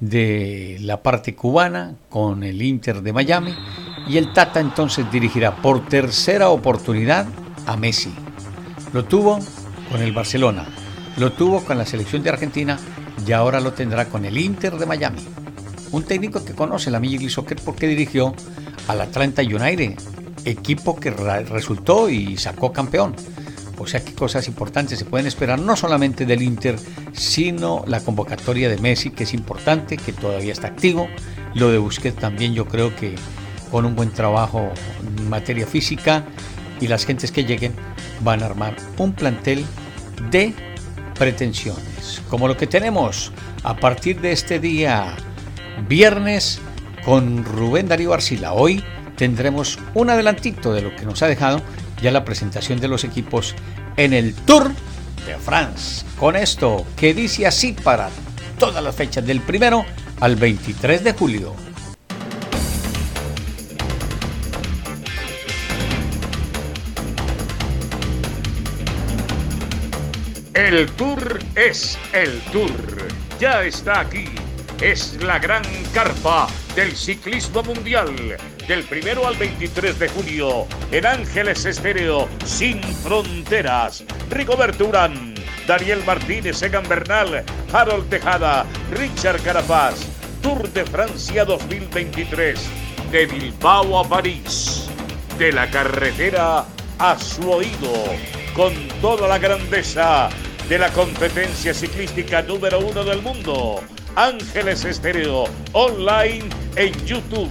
de 0.01 0.79
la 0.81 1.03
parte 1.03 1.35
cubana 1.35 1.97
con 2.09 2.43
el 2.43 2.63
Inter 2.63 3.03
de 3.03 3.13
Miami. 3.13 3.55
Y 4.09 4.17
el 4.17 4.33
Tata 4.33 4.61
entonces 4.61 5.05
dirigirá 5.13 5.57
por 5.57 5.87
tercera 5.89 6.49
oportunidad 6.49 7.27
a 7.67 7.77
Messi. 7.77 8.15
Lo 8.95 9.05
tuvo 9.05 9.39
con 9.91 10.01
el 10.01 10.13
Barcelona, 10.13 10.67
lo 11.19 11.33
tuvo 11.33 11.63
con 11.63 11.77
la 11.77 11.85
selección 11.85 12.23
de 12.23 12.31
Argentina 12.31 12.79
y 13.27 13.33
ahora 13.33 13.61
lo 13.61 13.75
tendrá 13.75 14.07
con 14.07 14.25
el 14.25 14.39
Inter 14.39 14.77
de 14.77 14.87
Miami. 14.87 15.27
Un 15.97 16.05
técnico 16.05 16.45
que 16.45 16.53
conoce 16.53 16.91
la 16.91 17.01
Major 17.01 17.21
League 17.21 17.31
Soccer 17.31 17.57
porque 17.65 17.87
dirigió 17.87 18.35
al 18.87 19.01
Atlanta 19.01 19.41
United, 19.41 19.95
equipo 20.45 21.01
que 21.01 21.11
resultó 21.11 22.11
y 22.11 22.37
sacó 22.37 22.71
campeón. 22.71 23.17
O 23.79 23.87
sea, 23.87 24.05
qué 24.05 24.13
cosas 24.13 24.47
importantes 24.47 24.99
se 24.99 25.07
pueden 25.07 25.27
esperar, 25.27 25.59
no 25.59 25.75
solamente 25.75 26.27
del 26.27 26.43
Inter, 26.43 26.79
sino 27.15 27.83
la 27.87 28.01
convocatoria 28.01 28.69
de 28.69 28.77
Messi, 28.77 29.11
que 29.11 29.25
es 29.25 29.33
importante, 29.33 29.97
que 29.97 30.13
todavía 30.13 30.53
está 30.53 30.67
activo. 30.67 31.09
Lo 31.55 31.71
de 31.71 31.79
Busquets 31.79 32.21
también 32.21 32.53
yo 32.53 32.69
creo 32.69 32.95
que 32.95 33.15
con 33.71 33.87
un 33.87 33.97
buen 33.97 34.11
trabajo 34.11 34.71
en 35.01 35.31
materia 35.31 35.67
física 35.67 36.27
y 36.79 36.89
las 36.89 37.07
gentes 37.07 37.33
que 37.33 37.47
lleguen 37.47 37.73
van 38.21 38.43
a 38.43 38.47
armar 38.47 38.77
un 38.99 39.15
plantel 39.15 39.65
de 40.31 40.53
pretensiones, 41.19 42.21
como 42.29 42.49
lo 42.49 42.57
que 42.59 42.67
tenemos 42.67 43.33
a 43.63 43.77
partir 43.77 44.21
de 44.21 44.33
este 44.33 44.61
día 44.61 45.17
viernes 45.89 46.61
con 47.05 47.45
Rubén 47.45 47.89
Darío 47.89 48.13
Arcila. 48.13 48.53
Hoy 48.53 48.83
tendremos 49.17 49.79
un 49.95 50.11
adelantito 50.11 50.73
de 50.73 50.83
lo 50.83 50.95
que 50.95 51.05
nos 51.05 51.23
ha 51.23 51.29
dejado 51.29 51.63
ya 52.03 52.11
la 52.11 52.25
presentación 52.25 52.81
de 52.81 52.89
los 52.89 53.05
equipos 53.05 53.55
en 53.97 54.13
el 54.13 54.35
Tour 54.35 54.73
de 55.27 55.37
France. 55.37 56.05
Con 56.19 56.37
esto 56.37 56.85
que 56.97 57.15
dice 57.15 57.47
así 57.47 57.73
para 57.73 58.11
todas 58.59 58.83
las 58.83 58.95
fechas 58.95 59.27
del 59.27 59.41
primero 59.41 59.85
al 60.21 60.37
23 60.37 61.05
de 61.05 61.13
julio. 61.13 61.55
El 70.55 70.91
Tour 70.93 71.39
es 71.55 71.99
el 72.13 72.41
Tour. 72.51 73.09
Ya 73.39 73.63
está 73.63 74.01
aquí. 74.01 74.25
Es 74.81 75.17
la 75.23 75.39
gran 75.39 75.63
carpa 75.95 76.47
del 76.75 76.95
ciclismo 76.95 77.63
mundial 77.63 78.37
del 78.69 78.85
primero 78.85 79.27
al 79.27 79.35
23 79.35 79.99
de 79.99 80.09
junio 80.09 80.67
en 80.93 81.07
Ángeles 81.07 81.65
Estéreo 81.65 82.29
Sin 82.45 82.83
Fronteras. 82.83 84.05
Rigoberto 84.29 84.85
Urán, 84.85 85.35
Daniel 85.67 86.03
Martínez, 86.05 86.61
Egan 86.63 86.87
Bernal, 86.87 87.43
Harold 87.73 88.11
Tejada, 88.11 88.67
Richard 88.91 89.41
Carapaz. 89.41 89.95
Tour 90.43 90.69
de 90.69 90.85
Francia 90.85 91.47
2023. 91.47 92.61
De 93.11 93.25
Bilbao 93.25 93.99
a 93.99 94.07
París. 94.07 94.89
De 95.39 95.53
la 95.53 95.71
carretera 95.71 96.67
a 96.99 97.19
su 97.19 97.51
oído. 97.51 97.95
Con 98.55 98.75
toda 99.01 99.27
la 99.27 99.39
grandeza 99.39 100.29
de 100.69 100.79
la 100.79 100.93
competencia 100.93 101.73
ciclística 101.73 102.43
número 102.43 102.79
uno 102.81 103.05
del 103.05 103.23
mundo. 103.23 103.81
Ángeles 104.17 104.83
Estéreo, 104.85 105.45
online 105.73 106.49
en 106.77 107.07
YouTube 107.07 107.51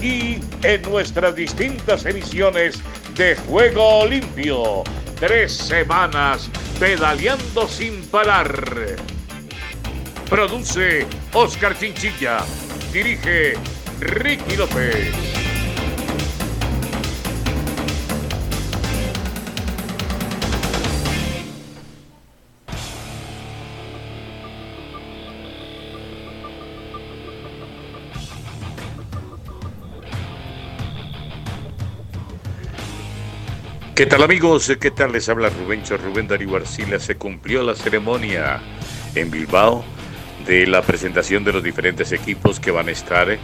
y 0.00 0.38
en 0.62 0.82
nuestras 0.82 1.36
distintas 1.36 2.06
emisiones 2.06 2.78
de 3.14 3.36
Juego 3.36 4.06
Limpio. 4.06 4.82
Tres 5.20 5.52
semanas 5.52 6.50
pedaleando 6.80 7.68
sin 7.68 8.02
parar. 8.06 8.96
Produce 10.30 11.06
Oscar 11.34 11.78
Chinchilla. 11.78 12.38
Dirige 12.92 13.54
Ricky 14.00 14.56
López. 14.56 15.35
¿Qué 33.96 34.04
tal 34.04 34.22
amigos? 34.22 34.70
¿Qué 34.78 34.90
tal? 34.90 35.12
Les 35.12 35.26
habla 35.30 35.48
Rubén 35.48 35.82
Rubén 35.82 36.28
Darío 36.28 36.54
Arcila. 36.54 37.00
Se 37.00 37.16
cumplió 37.16 37.62
la 37.62 37.74
ceremonia 37.74 38.60
en 39.14 39.30
Bilbao 39.30 39.86
de 40.46 40.66
la 40.66 40.82
presentación 40.82 41.44
de 41.44 41.54
los 41.54 41.62
diferentes 41.62 42.12
equipos 42.12 42.60
que 42.60 42.70
van 42.70 42.88
a 42.88 42.90
estar 42.90 43.38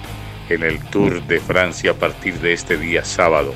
en 0.50 0.62
el 0.62 0.78
Tour 0.90 1.26
de 1.26 1.40
Francia 1.40 1.92
a 1.92 1.94
partir 1.94 2.34
de 2.40 2.52
este 2.52 2.76
día 2.76 3.02
sábado. 3.02 3.54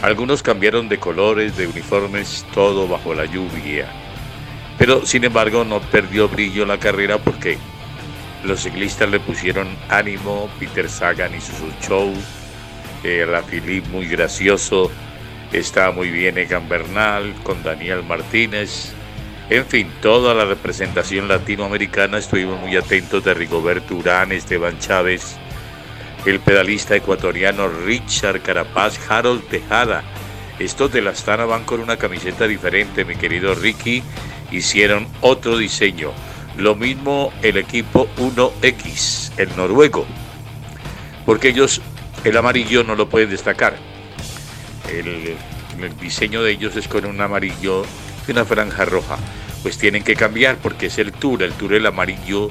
Algunos 0.00 0.44
cambiaron 0.44 0.88
de 0.88 1.00
colores, 1.00 1.56
de 1.56 1.66
uniformes, 1.66 2.46
todo 2.54 2.86
bajo 2.86 3.12
la 3.12 3.24
lluvia. 3.24 3.88
Pero 4.78 5.04
sin 5.04 5.24
embargo 5.24 5.64
no 5.64 5.80
perdió 5.80 6.28
brillo 6.28 6.64
la 6.64 6.78
carrera 6.78 7.18
porque 7.18 7.58
los 8.44 8.62
ciclistas 8.62 9.10
le 9.10 9.18
pusieron 9.18 9.66
ánimo, 9.88 10.48
Peter 10.60 10.88
Sagan 10.88 11.34
hizo 11.34 11.52
su 11.54 11.72
show, 11.84 12.14
eh, 13.02 13.26
Philippe 13.50 13.88
muy 13.88 14.06
gracioso, 14.06 14.92
está 15.52 15.90
muy 15.90 16.10
bien 16.10 16.38
Egan 16.38 16.68
Bernal 16.68 17.34
con 17.42 17.62
Daniel 17.62 18.02
Martínez, 18.04 18.92
en 19.50 19.64
fin, 19.64 19.90
toda 20.02 20.34
la 20.34 20.44
representación 20.44 21.26
latinoamericana 21.26 22.18
estuvimos 22.18 22.60
muy 22.60 22.76
atentos 22.76 23.24
de 23.24 23.32
Rigoberto 23.32 23.94
Urán, 23.94 24.30
Esteban 24.30 24.78
Chávez, 24.78 25.36
el 26.26 26.38
pedalista 26.40 26.94
ecuatoriano 26.94 27.66
Richard 27.66 28.42
Carapaz, 28.42 29.00
Harold 29.08 29.42
Tejada. 29.48 30.04
Estos 30.58 30.92
de 30.92 31.00
la 31.00 31.10
Astana 31.10 31.46
van 31.46 31.64
con 31.64 31.80
una 31.80 31.96
camiseta 31.96 32.46
diferente, 32.46 33.06
mi 33.06 33.16
querido 33.16 33.54
Ricky. 33.54 34.02
Hicieron 34.50 35.08
otro 35.22 35.56
diseño. 35.56 36.12
Lo 36.58 36.74
mismo 36.74 37.32
el 37.40 37.56
equipo 37.56 38.06
1X, 38.18 39.32
el 39.38 39.56
noruego. 39.56 40.04
Porque 41.24 41.48
ellos 41.48 41.80
el 42.24 42.36
amarillo 42.36 42.84
no 42.84 42.96
lo 42.96 43.08
pueden 43.08 43.30
destacar. 43.30 43.87
El, 44.88 45.36
diseño 46.00 46.42
de 46.42 46.52
ellos 46.52 46.76
es 46.76 46.88
con 46.88 47.04
un 47.04 47.20
amarillo 47.20 47.84
y 48.26 48.32
una 48.32 48.44
franja 48.44 48.84
roja. 48.84 49.16
Pues 49.62 49.78
tienen 49.78 50.02
que 50.02 50.16
cambiar 50.16 50.56
porque 50.56 50.86
es 50.86 50.98
el 50.98 51.12
tour. 51.12 51.42
El 51.42 51.52
tour 51.52 51.74
el 51.74 51.86
amarillo 51.86 52.50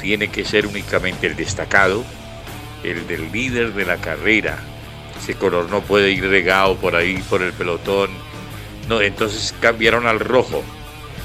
tiene 0.00 0.28
que 0.28 0.44
ser 0.44 0.66
únicamente 0.66 1.26
el 1.26 1.36
destacado 1.36 2.04
el 2.84 3.06
del 3.06 3.32
líder 3.32 3.72
de 3.72 3.84
la 3.84 3.96
carrera. 3.96 4.58
Ese 5.20 5.34
color 5.34 5.70
no 5.70 5.80
puede 5.80 6.10
ir 6.10 6.28
regado 6.28 6.76
por 6.76 6.94
ahí, 6.94 7.22
por 7.28 7.42
el 7.42 7.52
pelotón. 7.52 8.10
No, 8.88 9.00
entonces 9.00 9.54
cambiaron 9.60 10.06
al 10.06 10.20
rojo. 10.20 10.62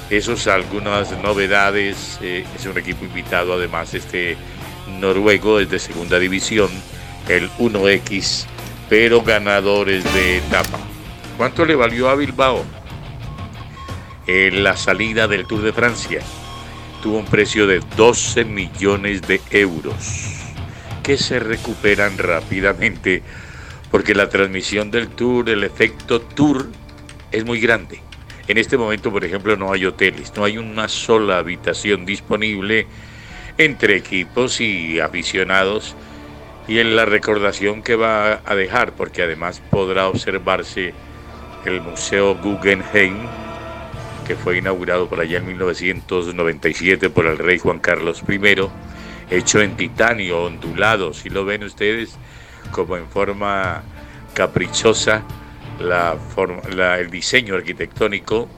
Esos 0.08 0.46
algunas 0.46 1.12
novedades. 1.22 2.18
Eh, 2.22 2.44
es 2.56 2.66
un 2.66 2.78
equipo 2.78 3.04
invitado, 3.04 3.54
además, 3.54 3.94
este 3.94 4.36
noruego 4.98 5.60
es 5.60 5.70
de 5.70 5.78
segunda 5.78 6.18
división, 6.18 6.68
el 7.28 7.48
1X, 7.58 8.46
pero 8.90 9.22
ganadores 9.22 10.02
de 10.12 10.38
etapa. 10.38 10.80
¿Cuánto 11.36 11.64
le 11.64 11.76
valió 11.76 12.10
a 12.10 12.16
Bilbao? 12.16 12.64
En 14.26 14.64
la 14.64 14.76
salida 14.76 15.28
del 15.28 15.46
Tour 15.46 15.62
de 15.62 15.72
Francia 15.72 16.20
tuvo 17.00 17.18
un 17.18 17.24
precio 17.24 17.68
de 17.68 17.80
12 17.96 18.44
millones 18.44 19.22
de 19.22 19.40
euros 19.50 20.42
que 21.04 21.16
se 21.16 21.38
recuperan 21.38 22.18
rápidamente 22.18 23.22
porque 23.92 24.14
la 24.14 24.28
transmisión 24.28 24.90
del 24.90 25.08
tour, 25.08 25.48
el 25.48 25.64
efecto 25.64 26.20
tour 26.20 26.68
es 27.30 27.44
muy 27.44 27.60
grande. 27.60 28.00
En 28.48 28.58
este 28.58 28.76
momento, 28.76 29.12
por 29.12 29.24
ejemplo, 29.24 29.56
no 29.56 29.72
hay 29.72 29.86
hoteles, 29.86 30.32
no 30.36 30.44
hay 30.44 30.58
una 30.58 30.88
sola 30.88 31.38
habitación 31.38 32.04
disponible 32.04 32.88
entre 33.56 33.96
equipos 33.96 34.60
y 34.60 34.98
aficionados 34.98 35.94
y 36.68 36.78
en 36.78 36.96
la 36.96 37.04
recordación 37.04 37.82
que 37.82 37.96
va 37.96 38.40
a 38.44 38.54
dejar, 38.54 38.92
porque 38.92 39.22
además 39.22 39.60
podrá 39.70 40.08
observarse 40.08 40.94
el 41.64 41.80
Museo 41.80 42.36
Guggenheim, 42.36 43.16
que 44.26 44.36
fue 44.36 44.58
inaugurado 44.58 45.08
por 45.08 45.20
allá 45.20 45.38
en 45.38 45.46
1997 45.46 47.10
por 47.10 47.26
el 47.26 47.38
rey 47.38 47.58
Juan 47.58 47.80
Carlos 47.80 48.22
I 48.28 48.38
hecho 49.30 49.60
en 49.60 49.76
titanio, 49.76 50.44
ondulado, 50.44 51.12
si 51.12 51.30
lo 51.30 51.44
ven 51.44 51.64
ustedes 51.64 52.16
como 52.72 52.96
en 52.96 53.06
forma 53.08 53.82
caprichosa, 54.34 55.22
la 55.78 56.16
el 56.98 57.10
diseño 57.10 57.54
arquitectónico, 57.54 58.48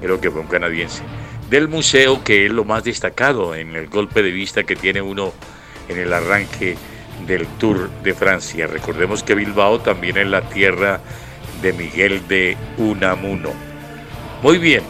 creo 0.00 0.20
que 0.20 0.30
fue 0.30 0.40
un 0.40 0.46
canadiense, 0.46 1.02
del 1.48 1.68
museo 1.68 2.22
que 2.22 2.46
es 2.46 2.52
lo 2.52 2.64
más 2.64 2.84
destacado 2.84 3.54
en 3.54 3.74
el 3.76 3.88
golpe 3.88 4.22
de 4.22 4.30
vista 4.30 4.62
que 4.64 4.76
tiene 4.76 5.00
uno 5.00 5.32
en 5.88 5.98
el 5.98 6.12
arranque 6.12 6.76
del 7.26 7.46
Tour 7.58 7.90
de 8.02 8.14
Francia. 8.14 8.66
Recordemos 8.66 9.22
que 9.22 9.34
Bilbao 9.34 9.80
también 9.80 10.16
es 10.16 10.26
la 10.26 10.42
tierra 10.42 11.00
de 11.62 11.72
Miguel 11.72 12.26
de 12.28 12.56
Unamuno. 12.78 13.50
Muy 14.42 14.58
bien, 14.58 14.82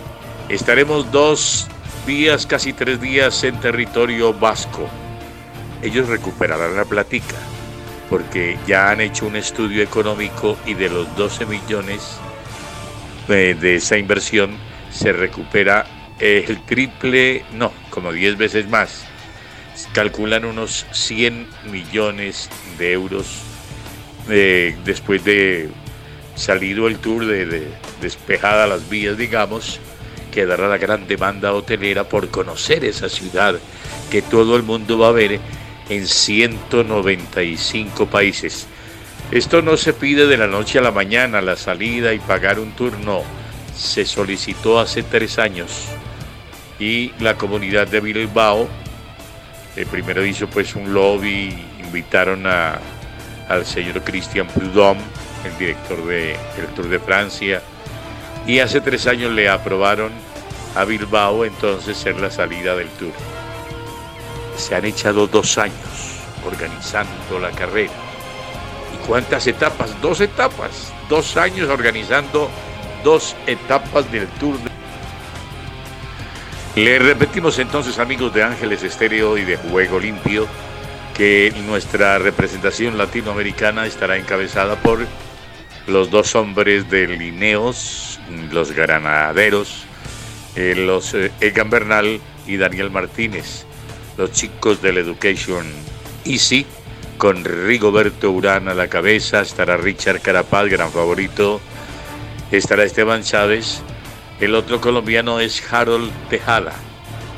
estaremos 0.48 1.10
dos 1.10 1.68
días, 2.06 2.46
casi 2.46 2.72
tres 2.72 3.00
días 3.00 3.42
en 3.44 3.58
territorio 3.60 4.32
vasco 4.32 4.88
ellos 5.82 6.08
recuperarán 6.08 6.76
la 6.76 6.84
platica, 6.84 7.36
porque 8.08 8.58
ya 8.66 8.90
han 8.90 9.00
hecho 9.00 9.26
un 9.26 9.36
estudio 9.36 9.82
económico 9.82 10.58
y 10.66 10.74
de 10.74 10.90
los 10.90 11.14
12 11.16 11.46
millones 11.46 12.18
eh, 13.28 13.56
de 13.58 13.76
esa 13.76 13.96
inversión 13.96 14.56
se 14.90 15.12
recupera 15.12 15.86
el 16.18 16.62
triple, 16.66 17.44
no, 17.54 17.72
como 17.88 18.12
10 18.12 18.36
veces 18.36 18.68
más. 18.68 19.06
Calculan 19.92 20.44
unos 20.44 20.86
100 20.92 21.46
millones 21.70 22.48
de 22.78 22.92
euros 22.92 23.26
eh, 24.28 24.76
después 24.84 25.24
de 25.24 25.70
salido 26.34 26.88
el 26.88 26.98
tour, 26.98 27.26
de, 27.26 27.46
de 27.46 27.68
despejada 28.00 28.66
las 28.66 28.88
vías, 28.88 29.18
digamos, 29.18 29.80
quedará 30.30 30.68
la 30.68 30.78
gran 30.78 31.06
demanda 31.06 31.52
hotelera 31.52 32.08
por 32.08 32.30
conocer 32.30 32.84
esa 32.84 33.08
ciudad 33.08 33.56
que 34.10 34.22
todo 34.22 34.56
el 34.56 34.62
mundo 34.62 34.98
va 34.98 35.08
a 35.08 35.12
ver 35.12 35.40
en 35.88 36.06
195 36.06 38.06
países. 38.06 38.66
Esto 39.30 39.62
no 39.62 39.76
se 39.76 39.92
pide 39.92 40.26
de 40.26 40.36
la 40.36 40.46
noche 40.46 40.78
a 40.78 40.82
la 40.82 40.90
mañana, 40.90 41.40
la 41.40 41.56
salida 41.56 42.14
y 42.14 42.18
pagar 42.18 42.58
un 42.58 42.72
turno. 42.72 43.22
Se 43.76 44.04
solicitó 44.04 44.80
hace 44.80 45.02
tres 45.02 45.38
años 45.38 45.84
y 46.78 47.12
la 47.20 47.36
comunidad 47.36 47.86
de 47.86 48.00
Bilbao 48.00 48.68
eh, 49.80 49.86
primero 49.90 50.24
hizo 50.24 50.48
pues 50.48 50.74
un 50.74 50.92
lobby, 50.92 51.56
invitaron 51.78 52.46
a, 52.46 52.78
al 53.48 53.64
señor 53.66 54.02
Christian 54.02 54.46
Prudhomme, 54.48 55.00
el 55.44 55.58
director 55.58 56.04
del 56.06 56.66
Tour 56.74 56.88
de 56.88 56.98
Francia, 56.98 57.62
y 58.46 58.58
hace 58.58 58.80
tres 58.80 59.06
años 59.06 59.32
le 59.32 59.48
aprobaron 59.48 60.12
a 60.76 60.84
Bilbao 60.84 61.44
entonces 61.44 61.96
ser 61.96 62.20
la 62.20 62.30
salida 62.30 62.76
del 62.76 62.88
Tour 62.90 63.12
se 64.60 64.74
han 64.74 64.84
echado 64.84 65.26
dos 65.26 65.58
años 65.58 66.20
organizando 66.46 67.38
la 67.40 67.50
carrera. 67.50 67.92
¿Y 68.94 69.06
cuántas 69.06 69.46
etapas? 69.46 70.00
Dos 70.00 70.20
etapas. 70.20 70.92
Dos 71.08 71.36
años 71.36 71.68
organizando 71.68 72.48
dos 73.02 73.34
etapas 73.46 74.10
del 74.12 74.28
Tour. 74.38 74.56
Le 76.76 76.98
repetimos 76.98 77.58
entonces, 77.58 77.98
amigos 77.98 78.32
de 78.32 78.42
Ángeles 78.42 78.82
Estéreo 78.82 79.36
y 79.36 79.44
de 79.44 79.56
Juego 79.56 79.98
Limpio, 79.98 80.46
que 81.14 81.52
nuestra 81.66 82.18
representación 82.18 82.96
latinoamericana 82.96 83.86
estará 83.86 84.16
encabezada 84.16 84.76
por 84.76 85.06
los 85.86 86.10
dos 86.10 86.34
hombres 86.34 86.88
de 86.90 87.06
Lineos, 87.06 88.20
los 88.50 88.72
granaderos, 88.72 89.84
eh, 90.54 90.74
los 90.76 91.14
eh, 91.14 91.32
Egan 91.40 91.70
Bernal 91.70 92.20
y 92.46 92.56
Daniel 92.56 92.90
Martínez 92.90 93.66
los 94.20 94.32
chicos 94.32 94.82
del 94.82 94.98
Education 94.98 95.64
Easy, 96.26 96.66
con 97.16 97.42
Rigoberto 97.42 98.30
Urán 98.30 98.68
a 98.68 98.74
la 98.74 98.88
cabeza, 98.88 99.40
estará 99.40 99.78
Richard 99.78 100.20
Carapaz, 100.20 100.68
gran 100.68 100.92
favorito, 100.92 101.58
estará 102.50 102.84
Esteban 102.84 103.22
Chávez, 103.22 103.80
el 104.40 104.54
otro 104.54 104.80
colombiano 104.80 105.38
es 105.38 105.62
Harold 105.70 106.10
Tejada, 106.30 106.72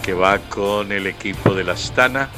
que 0.02 0.14
va 0.14 0.38
con 0.38 0.92
el 0.92 1.08
equipo 1.08 1.52
de 1.52 1.64
la 1.64 1.72
Astana, 1.72 2.28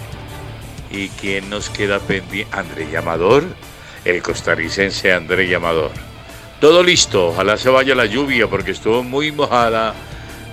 y 0.90 1.08
quien 1.08 1.50
nos 1.50 1.68
queda 1.68 1.98
pendiente, 1.98 2.56
André 2.56 2.90
Llamador, 2.90 3.44
el 4.04 4.22
costarricense 4.22 5.12
André 5.12 5.48
Llamador. 5.48 5.90
Todo 6.60 6.82
listo, 6.82 7.28
ojalá 7.28 7.58
se 7.58 7.68
vaya 7.68 7.94
la 7.94 8.06
lluvia 8.06 8.48
porque 8.48 8.70
estuvo 8.70 9.02
muy 9.02 9.32
mojada 9.32 9.94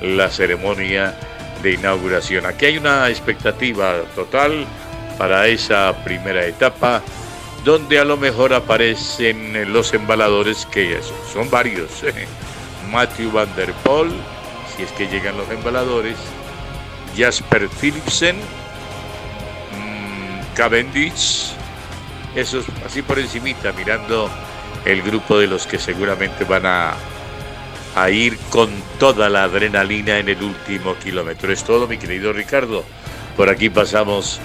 la 0.01 0.29
ceremonia 0.29 1.15
de 1.63 1.73
inauguración. 1.73 2.45
Aquí 2.45 2.65
hay 2.65 2.77
una 2.77 3.07
expectativa 3.09 4.01
total 4.13 4.65
para 5.17 5.47
esa 5.47 6.03
primera 6.03 6.45
etapa, 6.45 7.01
donde 7.63 7.99
a 7.99 8.03
lo 8.03 8.17
mejor 8.17 8.53
aparecen 8.53 9.71
los 9.71 9.93
embaladores 9.93 10.65
que 10.65 10.99
son 11.31 11.49
varios. 11.49 12.03
Matthew 12.91 13.31
Van 13.31 13.53
Der 13.55 13.73
Poel, 13.73 14.11
si 14.75 14.83
es 14.83 14.91
que 14.91 15.07
llegan 15.07 15.37
los 15.37 15.49
embaladores, 15.49 16.17
Jasper 17.17 17.69
Philipsen, 17.69 18.37
mm, 19.71 20.55
Cavendish, 20.55 21.53
esos 22.35 22.65
así 22.85 23.01
por 23.01 23.19
encimita, 23.19 23.71
mirando 23.73 24.29
el 24.85 25.01
grupo 25.01 25.37
de 25.37 25.47
los 25.47 25.67
que 25.67 25.77
seguramente 25.77 26.43
van 26.43 26.65
a 26.65 26.93
a 27.95 28.09
ir 28.09 28.37
con 28.49 28.69
toda 28.99 29.29
la 29.29 29.43
adrenalina 29.43 30.19
en 30.19 30.29
el 30.29 30.41
último 30.41 30.95
kilómetro. 30.95 31.51
Es 31.51 31.63
todo, 31.63 31.87
mi 31.87 31.97
querido 31.97 32.33
Ricardo. 32.33 32.83
Por 33.35 33.49
aquí 33.49 33.69
pasamos 33.69 34.39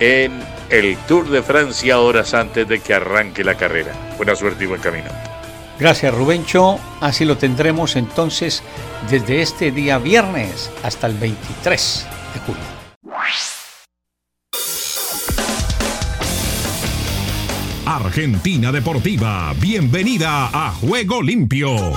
en 0.00 0.40
el 0.70 0.96
Tour 1.08 1.28
de 1.28 1.42
Francia 1.42 1.98
horas 1.98 2.34
antes 2.34 2.68
de 2.68 2.80
que 2.80 2.94
arranque 2.94 3.44
la 3.44 3.56
carrera. 3.56 3.92
Buena 4.16 4.36
suerte 4.36 4.64
y 4.64 4.66
buen 4.66 4.80
camino. 4.80 5.33
Gracias 5.78 6.14
Rubencho, 6.14 6.78
así 7.00 7.24
lo 7.24 7.36
tendremos 7.36 7.96
entonces 7.96 8.62
desde 9.10 9.42
este 9.42 9.72
día 9.72 9.98
viernes 9.98 10.70
hasta 10.82 11.08
el 11.08 11.14
23 11.14 12.06
de 12.34 12.40
julio. 12.40 12.74
Argentina 17.86 18.72
Deportiva, 18.72 19.52
bienvenida 19.60 20.48
a 20.52 20.70
Juego 20.72 21.20
Limpio. 21.20 21.92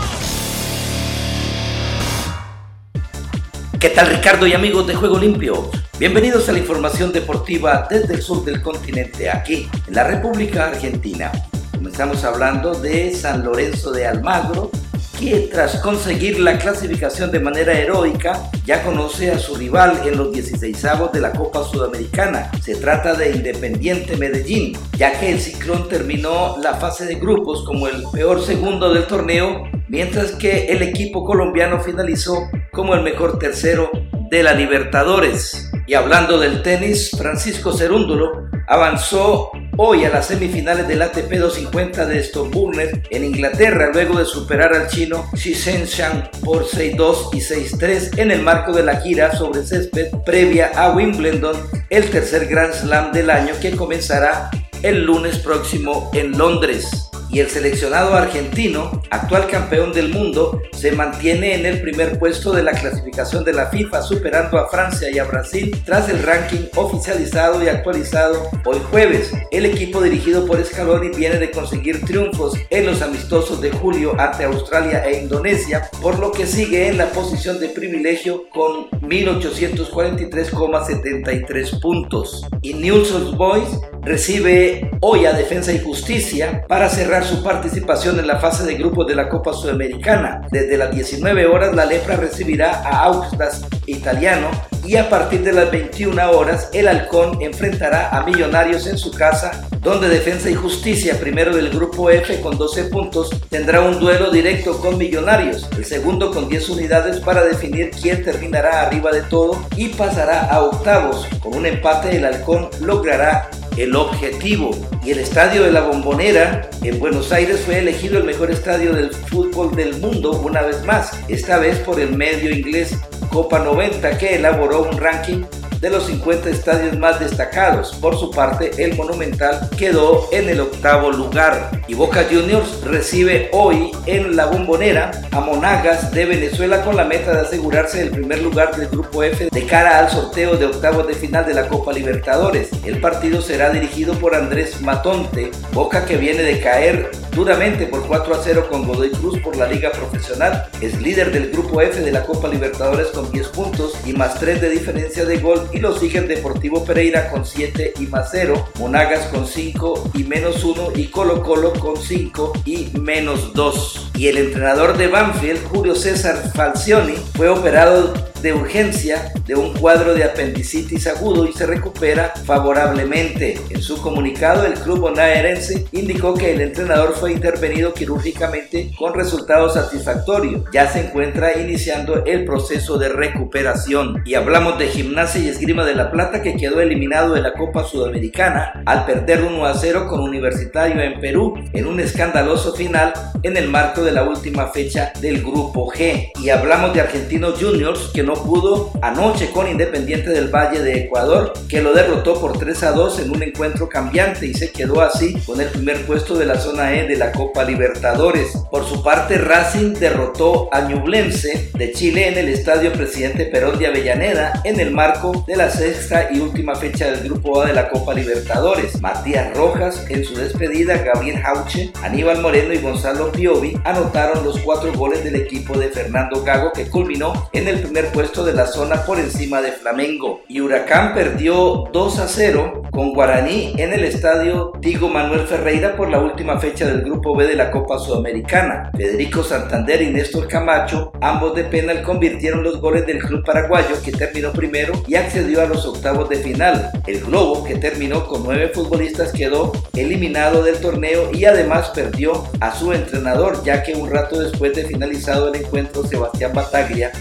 ¿Qué 3.79 3.89
tal 3.89 4.07
Ricardo 4.07 4.47
y 4.47 4.53
amigos 4.53 4.85
de 4.87 4.95
Juego 4.95 5.17
Limpio? 5.17 5.69
Bienvenidos 5.99 6.49
a 6.49 6.51
la 6.51 6.59
información 6.59 7.11
deportiva 7.11 7.87
desde 7.89 8.15
el 8.15 8.21
sur 8.21 8.43
del 8.43 8.61
continente, 8.61 9.29
aquí 9.29 9.69
en 9.87 9.93
la 9.93 10.03
República 10.03 10.67
Argentina. 10.67 11.31
Comenzamos 11.77 12.23
hablando 12.23 12.73
de 12.73 13.13
San 13.13 13.45
Lorenzo 13.45 13.91
de 13.91 14.07
Almagro, 14.07 14.71
que 15.19 15.47
tras 15.51 15.75
conseguir 15.75 16.39
la 16.39 16.57
clasificación 16.57 17.31
de 17.31 17.39
manera 17.39 17.73
heroica, 17.73 18.49
ya 18.65 18.83
conoce 18.83 19.31
a 19.31 19.37
su 19.37 19.55
rival 19.55 20.01
en 20.03 20.17
los 20.17 20.29
16avos 20.29 21.11
de 21.11 21.21
la 21.21 21.33
Copa 21.33 21.63
Sudamericana. 21.63 22.49
Se 22.63 22.75
trata 22.75 23.13
de 23.13 23.29
Independiente 23.29 24.17
Medellín, 24.17 24.75
ya 24.97 25.19
que 25.19 25.31
el 25.31 25.39
Ciclón 25.39 25.87
terminó 25.87 26.57
la 26.63 26.73
fase 26.73 27.05
de 27.05 27.15
grupos 27.15 27.63
como 27.63 27.87
el 27.87 28.03
peor 28.11 28.41
segundo 28.41 28.91
del 28.91 29.05
torneo, 29.05 29.63
mientras 29.87 30.31
que 30.31 30.65
el 30.69 30.81
equipo 30.81 31.23
colombiano 31.23 31.79
finalizó 31.79 32.49
como 32.73 32.95
el 32.95 33.03
mejor 33.03 33.37
tercero 33.37 33.91
de 34.31 34.41
la 34.41 34.53
Libertadores. 34.53 35.71
Y 35.85 35.93
hablando 35.93 36.39
del 36.39 36.63
tenis, 36.63 37.11
Francisco 37.15 37.71
Cerúndulo 37.71 38.49
avanzó 38.67 39.51
hoy 39.77 40.03
a 40.05 40.09
las 40.09 40.27
semifinales 40.27 40.87
del 40.87 41.01
ATP 41.01 41.31
250 41.33 42.05
de 42.05 42.23
Stockburner 42.23 43.03
en 43.11 43.23
Inglaterra 43.23 43.91
luego 43.93 44.17
de 44.17 44.25
superar 44.25 44.73
al 44.73 44.87
chino 44.87 45.29
Xi 45.33 45.53
Shang 45.53 46.29
por 46.43 46.65
6-2 46.65 47.29
y 47.33 47.37
6-3 47.37 48.17
en 48.17 48.31
el 48.31 48.41
marco 48.41 48.73
de 48.73 48.83
la 48.83 48.99
gira 49.01 49.35
sobre 49.35 49.63
césped 49.63 50.09
previa 50.25 50.71
a 50.75 50.95
Wimbledon, 50.95 51.55
el 51.89 52.09
tercer 52.09 52.47
Grand 52.47 52.73
Slam 52.73 53.11
del 53.11 53.29
año 53.29 53.53
que 53.61 53.75
comenzará 53.75 54.49
el 54.81 55.03
lunes 55.03 55.37
próximo 55.37 56.09
en 56.13 56.37
Londres 56.37 57.06
y 57.29 57.39
el 57.39 57.49
seleccionado 57.49 58.15
argentino, 58.15 59.01
actual 59.09 59.47
campeón 59.47 59.93
del 59.93 60.09
mundo, 60.09 60.61
se 60.73 60.91
mantiene 60.91 61.55
en 61.55 61.65
el 61.65 61.81
primer 61.81 62.19
puesto 62.19 62.53
de 62.53 62.63
la 62.63 62.73
clasificación 62.73 63.43
de 63.43 63.53
la 63.53 63.67
FIFA, 63.67 64.01
superando 64.01 64.57
a 64.57 64.69
Francia 64.69 65.09
y 65.11 65.19
a 65.19 65.25
Brasil 65.25 65.75
tras 65.85 66.09
el 66.09 66.23
ranking 66.23 66.67
oficializado 66.75 67.63
y 67.63 67.67
actualizado 67.67 68.49
hoy 68.65 68.79
jueves. 68.89 69.31
El 69.51 69.65
equipo 69.65 70.01
dirigido 70.01 70.45
por 70.45 70.63
Scaloni 70.63 71.09
viene 71.09 71.37
de 71.37 71.51
conseguir 71.51 72.05
triunfos 72.05 72.53
en 72.69 72.85
los 72.85 73.01
amistosos 73.01 73.61
de 73.61 73.71
julio 73.71 74.13
ante 74.19 74.43
Australia 74.43 75.03
e 75.05 75.21
Indonesia, 75.21 75.89
por 76.01 76.19
lo 76.19 76.31
que 76.31 76.45
sigue 76.45 76.87
en 76.87 76.97
la 76.97 77.11
posición 77.11 77.59
de 77.59 77.69
privilegio 77.69 78.49
con 78.49 78.89
1843,73 79.01 81.81
puntos. 81.81 82.45
Y 82.61 82.73
News 82.73 83.35
Boys 83.35 83.69
recibe 84.07 84.89
hoy 85.01 85.25
a 85.25 85.33
Defensa 85.33 85.73
y 85.73 85.79
Justicia 85.79 86.65
para 86.67 86.89
cerrar 86.89 87.25
su 87.25 87.43
participación 87.43 88.19
en 88.19 88.27
la 88.27 88.39
fase 88.39 88.63
de 88.63 88.75
grupos 88.75 89.05
de 89.05 89.15
la 89.15 89.27
Copa 89.27 89.53
Sudamericana. 89.53 90.47
Desde 90.49 90.77
las 90.77 90.91
19 90.91 91.45
horas 91.45 91.75
la 91.75 91.85
Lepra 91.85 92.15
recibirá 92.15 92.81
a 92.83 93.03
Augsburg 93.03 93.51
italiano 93.85 94.49
y 94.85 94.95
a 94.95 95.09
partir 95.09 95.43
de 95.43 95.51
las 95.51 95.69
21 95.69 96.31
horas 96.31 96.69
el 96.73 96.87
Halcón 96.87 97.41
enfrentará 97.41 98.09
a 98.09 98.23
Millonarios 98.23 98.87
en 98.87 98.97
su 98.97 99.11
casa, 99.11 99.67
donde 99.81 100.07
Defensa 100.07 100.49
y 100.49 100.55
Justicia, 100.55 101.19
primero 101.19 101.53
del 101.53 101.69
grupo 101.69 102.09
F 102.09 102.39
con 102.39 102.57
12 102.57 102.85
puntos, 102.85 103.29
tendrá 103.49 103.81
un 103.81 103.99
duelo 103.99 104.31
directo 104.31 104.79
con 104.79 104.97
Millonarios, 104.97 105.67
el 105.77 105.83
segundo 105.83 106.31
con 106.31 106.47
10 106.47 106.69
unidades 106.69 107.19
para 107.19 107.43
definir 107.43 107.91
quién 107.91 108.23
terminará 108.23 108.81
arriba 108.81 109.11
de 109.11 109.21
todo 109.23 109.61
y 109.75 109.89
pasará 109.89 110.45
a 110.45 110.63
octavos. 110.63 111.27
Con 111.41 111.55
un 111.55 111.65
empate 111.65 112.15
el 112.15 112.25
Halcón 112.25 112.69
logrará 112.79 113.49
el 113.77 113.95
objetivo. 113.95 114.71
Y 115.03 115.11
el 115.11 115.19
estadio 115.19 115.63
de 115.63 115.71
la 115.71 115.81
Bombonera 115.81 116.69
en 116.81 116.99
Buenos 116.99 117.31
Aires 117.31 117.61
fue 117.65 117.79
elegido 117.79 118.17
el 118.17 118.25
mejor 118.25 118.51
estadio 118.51 118.93
del 118.93 119.11
fútbol 119.11 119.75
del 119.75 119.99
mundo 119.99 120.31
una 120.31 120.61
vez 120.61 120.83
más, 120.83 121.11
esta 121.27 121.57
vez 121.59 121.79
por 121.79 121.99
el 121.99 122.15
medio 122.15 122.51
inglés 122.51 122.97
Copa 123.31 123.59
90 123.59 124.17
que 124.17 124.35
elaboró 124.35 124.83
un 124.83 124.97
ranking 124.97 125.43
de 125.79 125.89
los 125.89 126.05
50 126.05 126.49
estadios 126.49 126.97
más 126.97 127.19
destacados. 127.19 127.95
Por 128.01 128.17
su 128.17 128.31
parte, 128.31 128.71
el 128.83 128.95
Monumental 128.95 129.69
quedó 129.77 130.27
en 130.31 130.49
el 130.49 130.59
octavo 130.59 131.11
lugar. 131.11 131.71
Y 131.87 131.93
Boca 131.93 132.25
Juniors 132.29 132.81
recibe 132.83 133.49
hoy 133.53 133.91
en 134.05 134.35
la 134.35 134.47
bombonera 134.47 135.11
a 135.31 135.39
Monagas 135.39 136.11
de 136.11 136.25
Venezuela 136.25 136.83
con 136.83 136.97
la 136.97 137.05
meta 137.05 137.33
de 137.33 137.41
asegurarse 137.41 138.01
el 138.01 138.11
primer 138.11 138.41
lugar 138.41 138.75
del 138.75 138.87
grupo 138.87 139.23
F 139.23 139.49
de 139.51 139.65
cara 139.65 139.99
al 139.99 140.09
sorteo 140.09 140.57
de 140.57 140.65
octavos 140.65 141.07
de 141.07 141.13
final 141.13 141.45
de 141.45 141.53
la 141.53 141.67
Copa 141.67 141.93
Libertadores. 141.93 142.69
El 142.85 142.99
partido 142.99 143.41
será 143.41 143.69
dirigido 143.69 144.15
por 144.15 144.35
Andrés 144.35 144.81
Matonte, 144.81 145.51
Boca 145.71 146.05
que 146.05 146.17
viene 146.17 146.43
de 146.43 146.59
caer 146.59 147.11
duramente 147.31 147.85
por 147.85 148.05
4 148.07 148.33
a 148.33 148.39
0 148.43 148.67
con 148.69 148.87
Godoy 148.87 149.11
Cruz 149.11 149.39
por 149.39 149.55
la 149.55 149.67
Liga 149.67 149.91
Profesional. 149.91 150.65
Es 150.81 150.99
líder 151.01 151.31
del 151.31 151.51
grupo 151.51 151.81
F 151.81 152.01
de 152.01 152.11
la 152.11 152.25
Copa 152.25 152.47
Libertadores 152.47 153.07
con 153.07 153.31
10 153.31 153.47
puntos 153.49 153.93
y 154.05 154.13
más 154.13 154.39
3 154.39 154.59
de 154.59 154.69
diferencia 154.69 155.23
de 155.23 155.37
gol 155.37 155.66
y 155.73 155.79
lo 155.79 155.97
siguen 155.97 156.27
Deportivo 156.27 156.85
Pereira 156.85 157.29
con 157.29 157.45
7 157.45 157.93
y 157.99 158.07
más 158.07 158.29
0, 158.31 158.69
Monagas 158.79 159.27
con 159.27 159.47
5 159.47 160.11
y 160.13 160.23
menos 160.23 160.63
1 160.63 160.93
y 160.95 161.07
Colo 161.07 161.43
Colo 161.43 161.73
con 161.73 161.97
5 161.97 162.53
y 162.65 162.89
menos 162.99 163.53
2. 163.53 164.11
Y 164.15 164.27
el 164.27 164.37
entrenador 164.37 164.97
de 164.97 165.07
Banfield, 165.07 165.63
Julio 165.67 165.95
César 165.95 166.51
Falcioni, 166.53 167.15
fue 167.35 167.49
operado 167.49 168.13
de 168.47 168.53
urgencia 168.53 169.33
de 169.45 169.55
un 169.55 169.73
cuadro 169.73 170.13
de 170.13 170.23
apendicitis 170.23 171.05
agudo 171.07 171.45
y 171.45 171.51
se 171.51 171.65
recupera 171.65 172.31
favorablemente. 172.45 173.59
En 173.69 173.81
su 173.81 174.01
comunicado, 174.01 174.65
el 174.65 174.75
club 174.75 174.99
bonaerense 174.99 175.85
indicó 175.91 176.33
que 176.33 176.53
el 176.53 176.61
entrenador 176.61 177.13
fue 177.13 177.33
intervenido 177.33 177.93
quirúrgicamente 177.93 178.91
con 178.97 179.13
resultados 179.15 179.73
satisfactorios. 179.73 180.63
Ya 180.71 180.87
se 180.87 181.07
encuentra 181.07 181.59
iniciando 181.59 182.23
el 182.23 182.45
proceso 182.45 182.97
de 182.97 183.09
recuperación. 183.09 184.23
Y 184.25 184.35
hablamos 184.35 184.79
de 184.79 184.87
gimnasia 184.87 185.41
y 185.41 185.49
esgrima 185.49 185.83
de 185.83 185.95
la 185.95 186.09
Plata 186.09 186.41
que 186.41 186.55
quedó 186.55 186.79
eliminado 186.79 187.33
de 187.33 187.41
la 187.41 187.51
Copa 187.51 187.83
Sudamericana 187.83 188.81
al 188.85 189.05
perder 189.05 189.43
1 189.43 189.65
a 189.65 189.73
0 189.73 190.07
con 190.07 190.21
Universitario 190.21 191.01
en 191.01 191.19
Perú 191.19 191.55
en 191.73 191.85
un 191.85 191.99
escandaloso 191.99 192.73
final 192.73 193.11
en 193.43 193.57
el 193.57 193.67
marco 193.67 194.05
de 194.05 194.13
la 194.13 194.23
última 194.23 194.67
fecha 194.67 195.11
del 195.19 195.41
Grupo 195.41 195.91
G. 195.91 196.31
Y 196.41 196.49
hablamos 196.49 196.93
de 196.93 197.01
Argentinos 197.01 197.59
Juniors 197.59 198.09
que 198.13 198.23
no 198.23 198.36
pudo 198.43 198.91
anoche 199.01 199.51
con 199.51 199.67
Independiente 199.67 200.29
del 200.29 200.47
Valle 200.47 200.81
de 200.81 201.05
Ecuador, 201.05 201.53
que 201.67 201.81
lo 201.81 201.93
derrotó 201.93 202.39
por 202.39 202.57
3 202.57 202.83
a 202.83 202.91
2 202.91 203.19
en 203.19 203.31
un 203.31 203.43
encuentro 203.43 203.89
cambiante 203.89 204.47
y 204.47 204.53
se 204.53 204.71
quedó 204.71 205.01
así 205.01 205.33
con 205.45 205.61
el 205.61 205.67
primer 205.67 206.05
puesto 206.05 206.35
de 206.35 206.45
la 206.45 206.59
zona 206.59 206.95
E 206.95 207.07
de 207.07 207.15
la 207.15 207.31
Copa 207.31 207.63
Libertadores. 207.63 208.51
Por 208.69 208.85
su 208.85 209.03
parte, 209.03 209.37
Racing 209.37 209.93
derrotó 209.93 210.69
a 210.71 210.81
Ñublense 210.81 211.69
de 211.73 211.91
Chile 211.91 212.27
en 212.27 212.37
el 212.37 212.49
Estadio 212.49 212.91
Presidente 212.93 213.45
Perón 213.45 213.79
de 213.79 213.87
Avellaneda 213.87 214.61
en 214.63 214.79
el 214.79 214.91
marco 214.91 215.43
de 215.47 215.55
la 215.55 215.69
sexta 215.69 216.29
y 216.31 216.39
última 216.39 216.75
fecha 216.75 217.11
del 217.11 217.23
Grupo 217.23 217.61
A 217.61 217.67
de 217.67 217.73
la 217.73 217.89
Copa 217.89 218.13
Libertadores. 218.13 219.01
Matías 219.01 219.55
Rojas 219.55 220.05
en 220.09 220.23
su 220.23 220.35
despedida, 220.35 220.97
Gabriel 220.97 221.41
Hauche, 221.45 221.91
Aníbal 222.03 222.41
Moreno 222.41 222.73
y 222.73 222.79
Gonzalo 222.79 223.31
Piovi 223.31 223.79
anotaron 223.83 224.43
los 224.43 224.59
cuatro 224.59 224.91
goles 224.93 225.23
del 225.23 225.35
equipo 225.35 225.77
de 225.77 225.89
Fernando 225.89 226.43
Gago 226.43 226.71
que 226.71 226.87
culminó 226.87 227.49
en 227.53 227.67
el 227.67 227.79
primer 227.79 228.07
puesto 228.17 228.43
de 228.43 228.53
la 228.53 228.65
zona 228.65 229.05
por 229.05 229.19
encima 229.19 229.61
de 229.61 229.71
Flamengo. 229.71 230.41
Y 230.47 230.59
Huracán 230.59 231.13
perdió 231.13 231.87
2 231.93 232.17
a 232.17 232.27
0 232.27 232.81
con 232.89 233.13
Guaraní 233.13 233.75
en 233.77 233.93
el 233.93 234.05
estadio 234.05 234.71
Tigo 234.81 235.07
Manuel 235.07 235.41
Ferreira 235.41 235.95
por 235.95 236.09
la 236.09 236.19
última 236.19 236.57
fecha 236.59 236.87
del 236.87 237.03
Grupo 237.03 237.35
B 237.35 237.45
de 237.45 237.55
la 237.55 237.69
Copa 237.69 237.99
Sudamericana. 237.99 238.89
Federico 238.97 239.43
Santander 239.43 240.01
y 240.01 240.09
Néstor 240.09 240.47
Camacho, 240.47 241.11
ambos 241.21 241.53
de 241.53 241.65
penal, 241.65 242.01
convirtieron 242.01 242.63
los 242.63 242.81
goles 242.81 243.05
del 243.05 243.19
club 243.19 243.45
paraguayo 243.45 244.01
que 244.03 244.11
terminó 244.11 244.51
primero 244.51 244.93
y 245.05 245.13
accedió 245.13 245.61
a 245.61 245.67
los 245.67 245.85
octavos 245.85 246.27
de 246.27 246.37
final. 246.37 246.89
El 247.05 247.19
Globo, 247.19 247.63
que 247.63 247.75
terminó 247.75 248.25
con 248.25 248.43
nueve 248.43 248.71
futbolistas, 248.73 249.31
quedó 249.31 249.71
eliminado 249.93 250.63
del 250.63 250.79
torneo 250.79 251.29
y 251.31 251.45
además 251.45 251.91
perdió 251.93 252.45
a 252.61 252.73
su 252.73 252.93
entrenador, 252.93 253.63
ya 253.63 253.83
que 253.83 253.93
un 253.93 254.09
rato 254.09 254.39
después 254.39 254.73
de 254.73 254.85
finalizado 254.85 255.53
el 255.53 255.61
encuentro, 255.61 256.03
Sebastián 256.03 256.53
Bataglia 256.55 257.11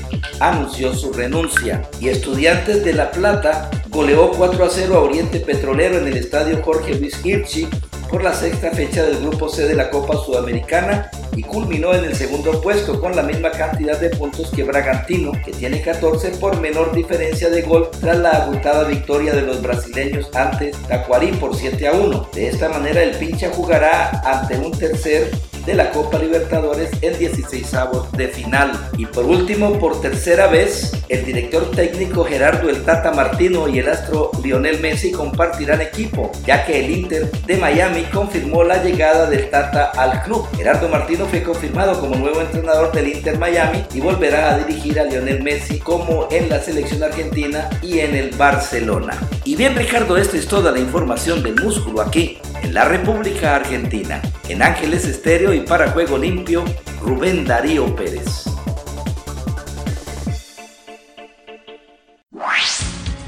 anunció 0.40 0.86
su 0.94 1.12
renuncia. 1.12 1.83
Y 2.01 2.09
Estudiantes 2.09 2.85
de 2.85 2.92
La 2.92 3.11
Plata 3.11 3.70
goleó 3.88 4.31
4 4.31 4.64
a 4.64 4.70
0 4.70 4.94
a 4.94 5.01
Oriente 5.01 5.40
Petrolero 5.40 5.99
en 5.99 6.07
el 6.07 6.16
estadio 6.16 6.62
Jorge 6.62 6.94
Luis 6.94 7.25
Hirschi 7.25 7.68
por 8.11 8.22
la 8.22 8.33
sexta 8.33 8.70
fecha 8.70 9.05
del 9.05 9.18
grupo 9.18 9.49
C 9.49 9.66
de 9.66 9.75
la 9.75 9.90
Copa 9.90 10.16
Sudamericana 10.16 11.11
y 11.37 11.42
culminó 11.42 11.94
en 11.94 12.05
el 12.05 12.16
segundo 12.16 12.61
puesto 12.61 12.99
con 13.01 13.14
la 13.14 13.22
misma 13.22 13.51
cantidad 13.51 14.01
de 14.01 14.11
puntos 14.11 14.51
que 14.51 14.64
Bragantino, 14.64 15.33
que 15.44 15.53
tiene 15.53 15.83
14 15.83 16.31
por 16.33 16.61
menor 16.61 16.94
diferencia 16.94 17.51
de 17.51 17.62
gol 17.62 17.90
tras 18.01 18.18
la 18.18 18.31
abultada 18.31 18.85
victoria 18.85 19.35
de 19.35 19.42
los 19.42 19.62
brasileños 19.62 20.29
ante 20.35 20.72
Tacuarí 20.88 21.33
por 21.33 21.55
7 21.55 21.87
a 21.87 21.92
1. 21.92 22.29
De 22.33 22.49
esta 22.49 22.68
manera 22.70 23.03
el 23.03 23.16
pincha 23.16 23.51
jugará 23.51 24.11
ante 24.25 24.57
un 24.57 24.72
tercer 24.72 25.31
de 25.66 25.75
la 25.75 25.90
Copa 25.90 26.18
Libertadores 26.18 26.90
en 27.03 27.18
16 27.18 27.75
avos 27.75 28.11
de 28.12 28.29
final. 28.29 28.88
Y 28.96 29.05
por 29.05 29.25
último, 29.25 29.79
por 29.79 30.01
tercera 30.01 30.46
vez, 30.46 30.92
el 31.09 31.25
director 31.25 31.70
técnico 31.72 32.25
Gerardo 32.25 32.70
El 32.70 32.85
Tata 32.85 33.11
Martino 33.11 33.68
y 33.68 33.81
el 33.81 33.88
astro 33.88 34.31
Lionel 34.42 34.81
Messi 34.81 35.11
compartirán 35.11 35.81
equipo, 35.81 36.31
ya 36.46 36.64
que 36.64 36.85
el 36.85 36.90
Inter 36.90 37.31
de 37.31 37.57
Miami 37.57 38.05
confirmó 38.05 38.62
la 38.62 38.83
llegada 38.83 39.29
del 39.29 39.51
Tata 39.51 39.90
al 39.96 40.22
club. 40.22 40.46
Gerardo 40.57 40.88
Martino 40.88 41.26
fue 41.27 41.43
confirmado 41.43 41.99
como 42.01 42.17
nuevo 42.17 42.41
entrenador 42.41 42.93
del 42.93 43.09
Inter 43.09 43.39
Miami 43.39 43.85
y 43.95 44.01
volverá 44.01 44.55
a 44.55 44.59
dirigir 44.59 44.99
a 45.01 45.05
Lionel 45.05 45.43
Messi 45.43 45.79
como 45.79 46.29
en 46.31 46.49
la 46.49 46.61
selección 46.61 47.03
argentina 47.03 47.69
y 47.83 48.01
en 48.01 48.15
el 48.15 48.31
Barcelona. 48.37 49.17
Y 49.45 49.57
bien 49.57 49.75
Ricardo, 49.75 50.17
esta 50.17 50.37
es 50.37 50.47
toda 50.47 50.73
la 50.73 50.79
información 50.79 51.43
del 51.43 51.57
músculo 51.57 52.01
aquí 52.01 52.39
en 52.62 52.75
la 52.75 52.85
República 52.85 53.57
Argentina. 53.57 54.23
En 54.49 54.62
Ángeles 54.62 55.05
Estéreo 55.07 55.53
y 55.53 55.61
para 55.61 55.91
Juego 55.91 56.19
Limpio, 56.19 56.65
Rubén 57.03 57.45
Darío 57.45 57.95
Pérez. 57.95 58.47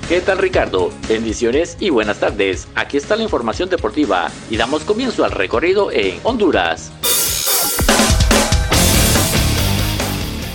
¿Qué 0.09 0.23
tal 0.23 0.39
Ricardo? 0.39 0.91
Bendiciones 1.07 1.77
y 1.81 1.91
buenas 1.91 2.19
tardes. 2.19 2.67
Aquí 2.75 2.97
está 2.97 3.15
la 3.15 3.25
información 3.25 3.69
deportiva 3.69 4.31
y 4.49 4.57
damos 4.57 4.85
comienzo 4.85 5.23
al 5.23 5.33
recorrido 5.33 5.93
en 5.93 6.19
Honduras. 6.23 6.91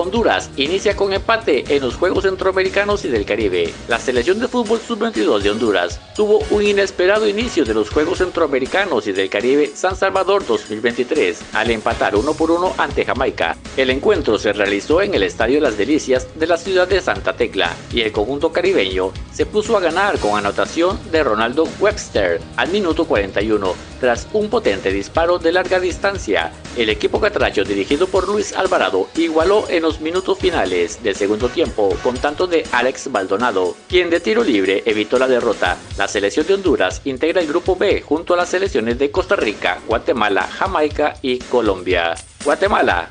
Honduras 0.00 0.50
inicia 0.56 0.96
con 0.96 1.12
empate 1.12 1.64
en 1.74 1.82
los 1.82 1.96
Juegos 1.96 2.24
Centroamericanos 2.24 3.04
y 3.04 3.08
del 3.08 3.24
Caribe. 3.24 3.72
La 3.88 3.98
selección 3.98 4.38
de 4.40 4.48
fútbol 4.48 4.80
sub-22 4.80 5.40
de 5.40 5.50
Honduras 5.50 6.00
tuvo 6.16 6.40
un 6.50 6.62
inesperado 6.62 7.28
inicio 7.28 7.64
de 7.64 7.74
los 7.74 7.90
Juegos 7.90 8.18
Centroamericanos 8.18 9.06
y 9.06 9.12
del 9.12 9.30
Caribe 9.30 9.70
San 9.74 9.96
Salvador 9.96 10.46
2023 10.46 11.40
al 11.52 11.70
empatar 11.70 12.16
uno 12.16 12.34
por 12.34 12.50
uno 12.50 12.74
ante 12.78 13.04
Jamaica. 13.04 13.56
El 13.76 13.90
encuentro 13.90 14.38
se 14.38 14.52
realizó 14.52 15.02
en 15.02 15.14
el 15.14 15.22
Estadio 15.22 15.60
Las 15.60 15.76
Delicias 15.76 16.26
de 16.34 16.46
la 16.46 16.56
ciudad 16.56 16.88
de 16.88 17.00
Santa 17.00 17.34
Tecla 17.34 17.74
y 17.92 18.00
el 18.00 18.12
conjunto 18.12 18.52
caribeño 18.52 19.12
se 19.32 19.46
puso 19.46 19.76
a 19.76 19.80
ganar 19.80 20.18
con 20.18 20.38
anotación 20.38 20.98
de 21.10 21.22
Ronaldo 21.22 21.68
Webster 21.78 22.40
al 22.56 22.70
minuto 22.70 23.04
41 23.04 23.74
tras 24.00 24.26
un 24.32 24.48
potente 24.48 24.90
disparo 24.92 25.38
de 25.38 25.52
larga 25.52 25.78
distancia. 25.78 26.52
El 26.76 26.88
equipo 26.88 27.20
catracho 27.20 27.64
dirigido 27.64 28.06
por 28.06 28.28
Luis 28.28 28.52
Alvarado 28.54 29.08
igualó 29.16 29.64
en 29.68 29.82
los 29.82 29.89
minutos 29.98 30.38
finales 30.38 31.02
del 31.02 31.16
segundo 31.16 31.48
tiempo 31.48 31.96
con 32.02 32.18
tanto 32.18 32.46
de 32.46 32.64
Alex 32.70 33.10
Baldonado, 33.10 33.74
quien 33.88 34.10
de 34.10 34.20
tiro 34.20 34.44
libre 34.44 34.82
evitó 34.84 35.18
la 35.18 35.26
derrota. 35.26 35.78
La 35.96 36.06
selección 36.06 36.46
de 36.46 36.52
Honduras 36.54 37.00
integra 37.06 37.40
el 37.40 37.48
grupo 37.48 37.76
B 37.76 38.02
junto 38.02 38.34
a 38.34 38.36
las 38.36 38.50
selecciones 38.50 38.98
de 38.98 39.10
Costa 39.10 39.36
Rica, 39.36 39.80
Guatemala, 39.88 40.42
Jamaica 40.42 41.14
y 41.22 41.38
Colombia. 41.38 42.14
Guatemala. 42.44 43.10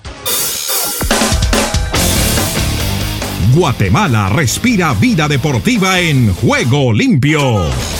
Guatemala 3.55 4.29
respira 4.29 4.93
vida 4.93 5.27
deportiva 5.27 5.99
en 5.99 6.33
juego 6.35 6.93
limpio 6.93 7.98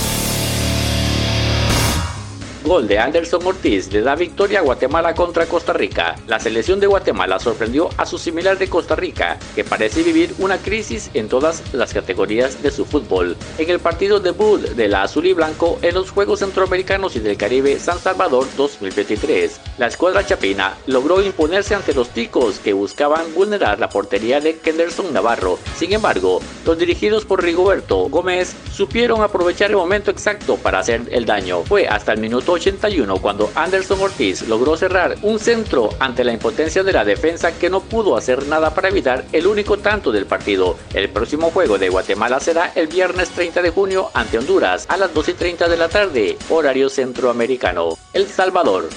gol 2.64 2.88
de 2.88 3.00
Anderson 3.00 3.46
Ortiz 3.46 3.92
le 3.94 4.02
da 4.02 4.16
victoria 4.16 4.60
a 4.60 4.64
Guatemala 4.64 5.16
contra 5.16 5.46
Costa 5.46 5.74
Rica. 5.74 6.16
La 6.28 6.40
selección 6.40 6.80
de 6.80 6.88
Guatemala 6.88 7.40
sorprendió 7.40 7.90
a 7.98 8.06
su 8.06 8.18
similar 8.18 8.58
de 8.58 8.68
Costa 8.68 8.96
Rica, 8.96 9.38
que 9.56 9.64
parece 9.64 10.04
vivir 10.04 10.34
una 10.40 10.58
crisis 10.58 11.10
en 11.14 11.30
todas 11.30 11.64
las 11.74 11.94
categorías 11.94 12.62
de 12.62 12.72
su 12.72 12.86
fútbol. 12.86 13.38
En 13.58 13.70
el 13.70 13.80
partido 13.80 14.20
debut 14.20 14.62
de 14.62 14.88
la 14.88 15.04
Azul 15.04 15.26
y 15.26 15.34
Blanco 15.34 15.80
en 15.82 15.96
los 15.96 16.12
Juegos 16.12 16.40
Centroamericanos 16.40 17.16
y 17.16 17.20
del 17.20 17.38
Caribe 17.38 17.80
San 17.80 18.00
Salvador 18.00 18.48
2023, 18.58 19.60
la 19.78 19.88
escuadra 19.88 20.26
chapina 20.26 20.78
logró 20.88 21.22
imponerse 21.22 21.76
ante 21.76 21.94
los 21.94 22.10
ticos 22.10 22.60
que 22.60 22.74
buscaban 22.74 23.34
vulnerar 23.34 23.80
la 23.80 23.90
portería 23.90 24.42
de 24.42 24.58
Kenderson 24.58 25.14
Navarro. 25.14 25.60
Sin 25.78 25.94
embargo, 25.94 26.42
los 26.66 26.78
dirigidos 26.78 27.26
por 27.26 27.44
Rigoberto 27.44 28.10
Gómez 28.10 28.54
supieron 28.72 29.22
aprovechar 29.22 29.70
el 29.70 29.78
momento 29.78 30.12
exacto 30.12 30.58
para 30.58 30.80
hacer 30.80 31.04
el 31.12 31.26
daño. 31.26 31.64
Fue 31.64 31.88
hasta 31.88 32.14
el 32.14 32.20
minuto 32.20 32.49
81 32.54 33.18
cuando 33.18 33.52
Anderson 33.56 34.00
Ortiz 34.02 34.48
logró 34.48 34.78
cerrar 34.78 35.16
un 35.22 35.40
centro 35.40 35.90
ante 36.00 36.24
la 36.24 36.34
impotencia 36.34 36.84
de 36.84 36.94
la 36.94 37.06
defensa 37.06 37.52
que 37.58 37.70
no 37.70 37.82
pudo 37.82 38.18
hacer 38.18 38.48
nada 38.48 38.74
para 38.74 38.90
evitar 38.90 39.26
el 39.32 39.48
único 39.48 39.78
tanto 39.78 40.12
del 40.12 40.26
partido. 40.26 40.78
El 40.94 41.10
próximo 41.10 41.52
juego 41.52 41.78
de 41.78 41.90
Guatemala 41.90 42.40
será 42.40 42.72
el 42.76 42.88
viernes 42.88 43.30
30 43.30 43.62
de 43.62 43.70
junio 43.70 44.10
ante 44.14 44.38
Honduras 44.38 44.86
a 44.90 44.98
las 44.98 45.14
2 45.14 45.30
y 45.30 45.34
30 45.34 45.68
de 45.68 45.78
la 45.78 45.90
tarde, 45.90 46.38
horario 46.50 46.90
centroamericano. 46.90 47.98
El 48.14 48.28
Salvador. 48.28 48.90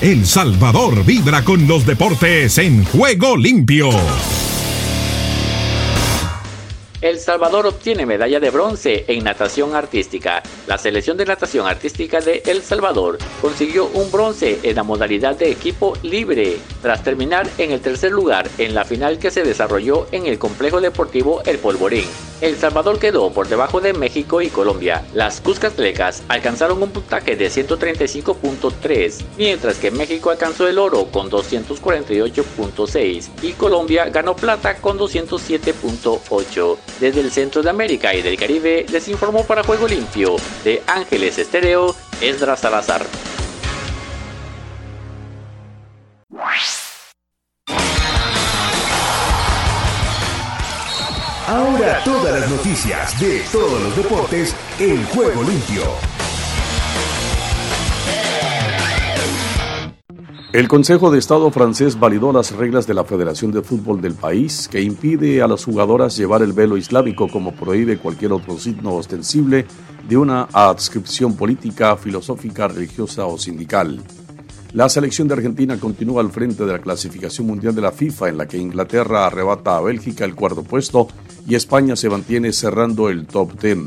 El 0.00 0.26
Salvador 0.26 1.04
vibra 1.04 1.44
con 1.44 1.68
los 1.68 1.86
deportes 1.86 2.58
en 2.58 2.84
juego 2.84 3.36
limpio. 3.36 3.90
El 7.02 7.18
Salvador 7.18 7.66
obtiene 7.66 8.06
medalla 8.06 8.38
de 8.38 8.50
bronce 8.50 9.04
en 9.08 9.24
natación 9.24 9.74
artística. 9.74 10.40
La 10.68 10.78
selección 10.78 11.16
de 11.16 11.26
natación 11.26 11.66
artística 11.66 12.20
de 12.20 12.44
El 12.46 12.62
Salvador 12.62 13.18
consiguió 13.40 13.86
un 13.86 14.12
bronce 14.12 14.60
en 14.62 14.76
la 14.76 14.84
modalidad 14.84 15.34
de 15.34 15.50
equipo 15.50 15.94
libre, 16.04 16.58
tras 16.80 17.02
terminar 17.02 17.48
en 17.58 17.72
el 17.72 17.80
tercer 17.80 18.12
lugar 18.12 18.48
en 18.56 18.72
la 18.72 18.84
final 18.84 19.18
que 19.18 19.32
se 19.32 19.42
desarrolló 19.42 20.06
en 20.12 20.26
el 20.26 20.38
complejo 20.38 20.80
deportivo 20.80 21.42
El 21.44 21.58
Polvorín. 21.58 22.06
El 22.40 22.56
Salvador 22.56 23.00
quedó 23.00 23.32
por 23.32 23.48
debajo 23.48 23.80
de 23.80 23.94
México 23.94 24.40
y 24.40 24.48
Colombia. 24.48 25.04
Las 25.12 25.40
Cuscatlecas 25.40 26.22
alcanzaron 26.28 26.82
un 26.82 26.90
puntaje 26.90 27.34
de 27.34 27.48
135.3, 27.48 29.24
mientras 29.38 29.78
que 29.78 29.90
México 29.90 30.30
alcanzó 30.30 30.68
el 30.68 30.78
oro 30.78 31.06
con 31.06 31.28
248.6 31.30 33.28
y 33.42 33.52
Colombia 33.52 34.08
ganó 34.08 34.36
plata 34.36 34.76
con 34.76 34.98
207.8. 34.98 36.91
Desde 37.00 37.20
el 37.20 37.30
centro 37.32 37.62
de 37.62 37.70
América 37.70 38.14
y 38.14 38.22
del 38.22 38.36
Caribe 38.36 38.86
les 38.90 39.08
informó 39.08 39.44
para 39.44 39.64
Juego 39.64 39.88
Limpio 39.88 40.36
de 40.64 40.82
Ángeles 40.86 41.38
Estéreo, 41.38 41.94
Esdras 42.20 42.60
Salazar. 42.60 43.04
Ahora 51.52 52.02
todas 52.04 52.40
las 52.40 52.50
noticias 52.50 53.20
de 53.20 53.42
todos 53.52 53.82
los 53.82 53.96
deportes 53.96 54.56
en 54.78 55.04
Juego 55.06 55.42
Limpio. 55.42 55.82
El 60.52 60.68
Consejo 60.68 61.10
de 61.10 61.18
Estado 61.18 61.50
francés 61.50 61.98
validó 61.98 62.30
las 62.30 62.52
reglas 62.52 62.86
de 62.86 62.92
la 62.92 63.04
Federación 63.04 63.52
de 63.52 63.62
Fútbol 63.62 64.02
del 64.02 64.12
país 64.12 64.68
que 64.70 64.82
impide 64.82 65.40
a 65.40 65.48
las 65.48 65.64
jugadoras 65.64 66.14
llevar 66.14 66.42
el 66.42 66.52
velo 66.52 66.76
islámico 66.76 67.26
como 67.26 67.54
prohíbe 67.54 67.96
cualquier 67.96 68.34
otro 68.34 68.58
signo 68.58 68.92
ostensible 68.92 69.64
de 70.06 70.16
una 70.18 70.48
adscripción 70.52 71.36
política, 71.36 71.96
filosófica, 71.96 72.68
religiosa 72.68 73.24
o 73.24 73.38
sindical. 73.38 74.02
La 74.74 74.90
selección 74.90 75.26
de 75.26 75.34
Argentina 75.34 75.80
continúa 75.80 76.20
al 76.20 76.30
frente 76.30 76.66
de 76.66 76.72
la 76.72 76.80
clasificación 76.80 77.46
mundial 77.46 77.74
de 77.74 77.80
la 77.80 77.92
FIFA 77.92 78.28
en 78.28 78.36
la 78.36 78.46
que 78.46 78.58
Inglaterra 78.58 79.24
arrebata 79.24 79.78
a 79.78 79.80
Bélgica 79.80 80.26
el 80.26 80.34
cuarto 80.34 80.62
puesto 80.62 81.08
y 81.48 81.54
España 81.54 81.96
se 81.96 82.10
mantiene 82.10 82.52
cerrando 82.52 83.08
el 83.08 83.26
top 83.26 83.58
10. 83.58 83.78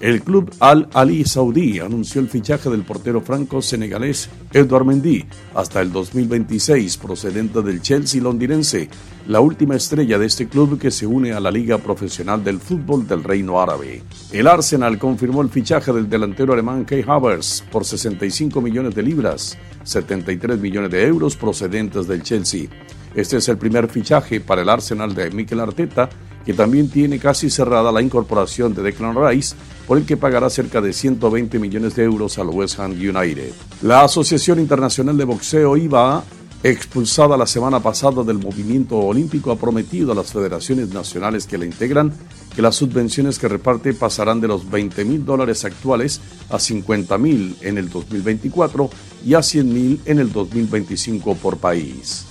El 0.00 0.22
club 0.22 0.52
Al 0.60 0.88
Ali 0.92 1.24
Saudí 1.24 1.78
anunció 1.78 2.20
el 2.20 2.28
fichaje 2.28 2.68
del 2.68 2.82
portero 2.82 3.20
franco-senegalés 3.20 4.28
Edouard 4.52 4.84
Mendy 4.84 5.24
hasta 5.54 5.80
el 5.80 5.92
2026 5.92 6.96
procedente 6.98 7.62
del 7.62 7.80
Chelsea 7.80 8.20
londinense, 8.20 8.88
la 9.28 9.40
última 9.40 9.76
estrella 9.76 10.18
de 10.18 10.26
este 10.26 10.48
club 10.48 10.78
que 10.78 10.90
se 10.90 11.06
une 11.06 11.32
a 11.32 11.40
la 11.40 11.50
Liga 11.50 11.78
Profesional 11.78 12.42
del 12.42 12.58
Fútbol 12.58 13.06
del 13.06 13.24
Reino 13.24 13.60
Árabe. 13.60 14.02
El 14.32 14.48
Arsenal 14.48 14.98
confirmó 14.98 15.42
el 15.42 15.48
fichaje 15.48 15.92
del 15.92 16.10
delantero 16.10 16.52
alemán 16.52 16.84
Kai 16.84 17.04
Havertz 17.06 17.62
por 17.70 17.84
65 17.84 18.60
millones 18.60 18.94
de 18.94 19.02
libras, 19.02 19.56
73 19.84 20.58
millones 20.58 20.90
de 20.90 21.06
euros 21.06 21.36
procedentes 21.36 22.06
del 22.06 22.22
Chelsea. 22.22 22.68
Este 23.14 23.36
es 23.36 23.48
el 23.48 23.58
primer 23.58 23.88
fichaje 23.88 24.40
para 24.40 24.62
el 24.62 24.68
Arsenal 24.68 25.14
de 25.14 25.30
Mikel 25.30 25.60
Arteta 25.60 26.10
que 26.44 26.52
también 26.52 26.88
tiene 26.88 27.18
casi 27.18 27.50
cerrada 27.50 27.90
la 27.90 28.02
incorporación 28.02 28.74
de 28.74 28.82
Declan 28.82 29.16
Rice, 29.16 29.56
por 29.86 29.98
el 29.98 30.06
que 30.06 30.16
pagará 30.16 30.50
cerca 30.50 30.80
de 30.80 30.92
120 30.92 31.58
millones 31.58 31.94
de 31.94 32.04
euros 32.04 32.38
al 32.38 32.48
West 32.48 32.78
Ham 32.80 32.92
United. 32.92 33.52
La 33.82 34.02
Asociación 34.02 34.60
Internacional 34.60 35.16
de 35.16 35.24
Boxeo 35.24 35.76
IVA 35.76 36.24
expulsada 36.64 37.36
la 37.36 37.46
semana 37.46 37.78
pasada 37.80 38.24
del 38.24 38.38
movimiento 38.38 38.96
olímpico, 38.96 39.52
ha 39.52 39.56
prometido 39.56 40.12
a 40.12 40.14
las 40.14 40.32
federaciones 40.32 40.88
nacionales 40.88 41.46
que 41.46 41.58
la 41.58 41.66
integran 41.66 42.10
que 42.56 42.62
las 42.62 42.76
subvenciones 42.76 43.38
que 43.38 43.48
reparte 43.48 43.92
pasarán 43.92 44.40
de 44.40 44.48
los 44.48 44.70
20 44.70 45.04
mil 45.04 45.26
dólares 45.26 45.66
actuales 45.66 46.22
a 46.48 46.58
50 46.58 47.18
mil 47.18 47.56
en 47.60 47.76
el 47.76 47.90
2024 47.90 48.88
y 49.26 49.34
a 49.34 49.42
100 49.42 49.74
mil 49.74 50.00
en 50.06 50.20
el 50.20 50.32
2025 50.32 51.34
por 51.34 51.58
país. 51.58 52.24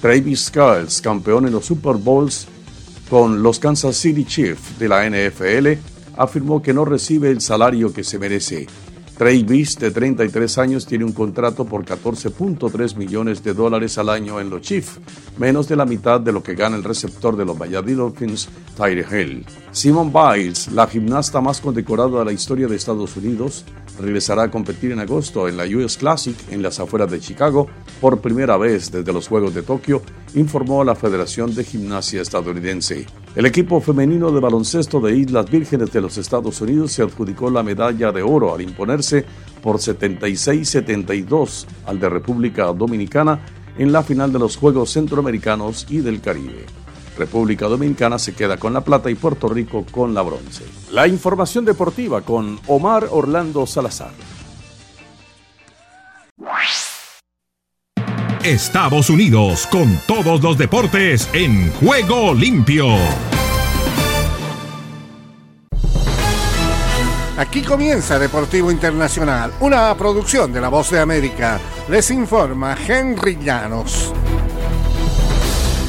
Travis 0.00 0.50
Kelce, 0.50 1.02
campeón 1.02 1.46
en 1.46 1.52
los 1.52 1.66
Super 1.66 1.96
Bowls 1.96 2.46
con 3.10 3.42
los 3.42 3.58
Kansas 3.58 3.96
City 3.96 4.24
Chiefs 4.24 4.78
de 4.78 4.88
la 4.88 5.04
NFL, 5.04 5.78
afirmó 6.16 6.62
que 6.62 6.74
no 6.74 6.84
recibe 6.84 7.30
el 7.30 7.40
salario 7.40 7.92
que 7.92 8.04
se 8.04 8.18
merece 8.18 8.66
Travis, 9.20 9.78
de 9.78 9.90
33 9.90 10.56
años, 10.56 10.86
tiene 10.86 11.04
un 11.04 11.12
contrato 11.12 11.66
por 11.66 11.84
14.3 11.84 12.96
millones 12.96 13.44
de 13.44 13.52
dólares 13.52 13.98
al 13.98 14.08
año 14.08 14.40
en 14.40 14.48
los 14.48 14.62
Chiefs, 14.62 14.98
menos 15.36 15.68
de 15.68 15.76
la 15.76 15.84
mitad 15.84 16.18
de 16.22 16.32
lo 16.32 16.42
que 16.42 16.54
gana 16.54 16.76
el 16.76 16.82
receptor 16.82 17.36
de 17.36 17.44
los 17.44 17.58
Miami 17.58 17.92
Dolphins, 17.92 18.48
Tyree 18.78 19.04
Hill. 19.04 19.44
Simone 19.72 20.10
Biles, 20.10 20.72
la 20.72 20.86
gimnasta 20.86 21.42
más 21.42 21.60
condecorada 21.60 22.20
de 22.20 22.24
la 22.24 22.32
historia 22.32 22.66
de 22.66 22.76
Estados 22.76 23.14
Unidos, 23.14 23.66
regresará 24.00 24.44
a 24.44 24.50
competir 24.50 24.92
en 24.92 25.00
agosto 25.00 25.48
en 25.48 25.58
la 25.58 25.64
US 25.64 25.98
Classic 25.98 26.36
en 26.50 26.62
las 26.62 26.80
afueras 26.80 27.10
de 27.10 27.20
Chicago 27.20 27.66
por 28.00 28.22
primera 28.22 28.56
vez 28.56 28.90
desde 28.90 29.12
los 29.12 29.28
Juegos 29.28 29.52
de 29.54 29.62
Tokio, 29.62 30.00
informó 30.34 30.82
la 30.82 30.94
Federación 30.94 31.54
de 31.54 31.64
Gimnasia 31.64 32.22
estadounidense. 32.22 33.04
El 33.36 33.46
equipo 33.46 33.80
femenino 33.80 34.32
de 34.32 34.40
baloncesto 34.40 35.00
de 35.00 35.16
Islas 35.16 35.48
Vírgenes 35.48 35.92
de 35.92 36.00
los 36.00 36.18
Estados 36.18 36.60
Unidos 36.60 36.90
se 36.90 37.02
adjudicó 37.02 37.48
la 37.48 37.62
medalla 37.62 38.10
de 38.10 38.22
oro 38.22 38.52
al 38.52 38.60
imponerse 38.60 39.24
por 39.62 39.76
76-72 39.76 41.66
al 41.86 42.00
de 42.00 42.08
República 42.08 42.64
Dominicana 42.72 43.40
en 43.78 43.92
la 43.92 44.02
final 44.02 44.32
de 44.32 44.40
los 44.40 44.56
Juegos 44.56 44.90
Centroamericanos 44.90 45.86
y 45.88 45.98
del 45.98 46.20
Caribe. 46.20 46.66
República 47.16 47.66
Dominicana 47.66 48.18
se 48.18 48.34
queda 48.34 48.56
con 48.56 48.72
la 48.72 48.80
plata 48.80 49.10
y 49.10 49.14
Puerto 49.14 49.48
Rico 49.48 49.86
con 49.92 50.12
la 50.12 50.22
bronce. 50.22 50.64
La 50.90 51.06
información 51.06 51.64
deportiva 51.64 52.22
con 52.22 52.58
Omar 52.66 53.06
Orlando 53.12 53.64
Salazar. 53.64 54.10
Estados 58.44 59.10
Unidos 59.10 59.66
con 59.66 60.00
todos 60.06 60.42
los 60.42 60.56
deportes 60.56 61.28
en 61.34 61.70
juego 61.72 62.32
limpio. 62.32 62.86
Aquí 67.36 67.60
comienza 67.60 68.18
Deportivo 68.18 68.70
Internacional, 68.70 69.52
una 69.60 69.94
producción 69.94 70.54
de 70.54 70.60
La 70.62 70.68
Voz 70.68 70.90
de 70.90 71.00
América. 71.00 71.60
Les 71.90 72.10
informa 72.10 72.74
Henry 72.86 73.36
Llanos. 73.36 74.10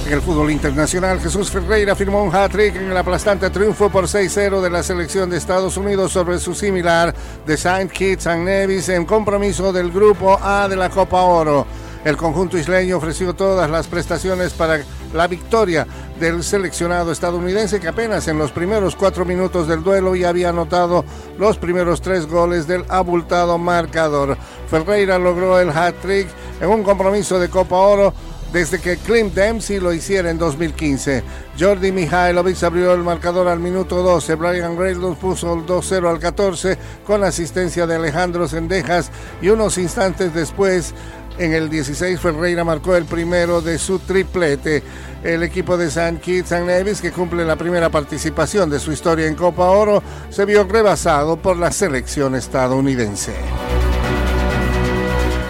En 0.05 0.13
el 0.13 0.21
fútbol 0.21 0.51
internacional, 0.51 1.21
Jesús 1.21 1.49
Ferreira 1.49 1.95
firmó 1.95 2.21
un 2.21 2.35
hat-trick 2.35 2.75
en 2.75 2.91
el 2.91 2.97
aplastante 2.97 3.49
triunfo 3.49 3.89
por 3.89 4.07
6-0 4.07 4.59
de 4.59 4.69
la 4.69 4.83
selección 4.83 5.29
de 5.29 5.37
Estados 5.37 5.77
Unidos 5.77 6.11
sobre 6.11 6.37
su 6.37 6.53
similar 6.53 7.15
de 7.47 7.55
Saint 7.55 7.89
Kitts 7.89 8.27
and 8.27 8.43
Nevis 8.43 8.89
en 8.89 9.05
compromiso 9.05 9.71
del 9.71 9.89
Grupo 9.89 10.37
A 10.41 10.67
de 10.67 10.75
la 10.75 10.89
Copa 10.89 11.21
Oro. 11.21 11.65
El 12.03 12.17
conjunto 12.17 12.57
isleño 12.57 12.97
ofreció 12.97 13.35
todas 13.35 13.69
las 13.69 13.87
prestaciones 13.87 14.53
para 14.53 14.81
la 15.13 15.27
victoria 15.27 15.85
del 16.19 16.43
seleccionado 16.43 17.11
estadounidense 17.11 17.79
que 17.79 17.87
apenas 17.87 18.27
en 18.27 18.37
los 18.39 18.51
primeros 18.51 18.95
cuatro 18.95 19.23
minutos 19.23 19.67
del 19.67 19.83
duelo 19.83 20.15
ya 20.15 20.29
había 20.29 20.49
anotado 20.49 21.05
los 21.37 21.57
primeros 21.57 22.01
tres 22.01 22.25
goles 22.25 22.65
del 22.65 22.85
abultado 22.89 23.57
marcador. 23.59 24.35
Ferreira 24.67 25.19
logró 25.19 25.59
el 25.59 25.69
hat-trick 25.69 26.27
en 26.59 26.69
un 26.69 26.83
compromiso 26.83 27.39
de 27.39 27.49
Copa 27.49 27.75
Oro 27.75 28.13
desde 28.51 28.79
que 28.79 28.97
Clint 28.97 29.33
Dempsey 29.33 29.79
lo 29.79 29.93
hiciera 29.93 30.29
en 30.29 30.37
2015. 30.37 31.23
Jordi 31.57 31.91
Mihailovic 31.91 32.61
abrió 32.63 32.93
el 32.93 33.01
marcador 33.01 33.47
al 33.47 33.59
minuto 33.59 34.03
12. 34.03 34.35
Brian 34.35 34.77
Reynolds 34.77 35.19
puso 35.19 35.53
el 35.53 35.65
2-0 35.65 36.09
al 36.09 36.19
14 36.19 36.77
con 37.05 37.23
asistencia 37.23 37.87
de 37.87 37.95
Alejandro 37.95 38.47
Sendejas 38.47 39.09
y 39.41 39.49
unos 39.49 39.77
instantes 39.77 40.33
después 40.33 40.93
en 41.41 41.54
el 41.54 41.71
16 41.71 42.19
Ferreira 42.19 42.63
marcó 42.63 42.95
el 42.95 43.06
primero 43.06 43.62
de 43.62 43.80
su 43.80 43.97
triplete. 43.97 44.84
El 45.23 45.41
equipo 45.41 45.75
de 45.75 45.88
St. 45.88 46.19
Kitts 46.19 46.51
and 46.51 46.67
Nevis, 46.67 47.01
que 47.01 47.12
cumple 47.12 47.43
la 47.43 47.56
primera 47.56 47.89
participación 47.89 48.69
de 48.69 48.80
su 48.80 48.91
historia 48.91 49.25
en 49.25 49.34
Copa 49.34 49.65
Oro, 49.65 50.04
se 50.30 50.45
vio 50.45 50.63
rebasado 50.65 51.38
por 51.38 51.58
la 51.58 51.71
selección 51.71 52.36
estadounidense. 52.36 53.34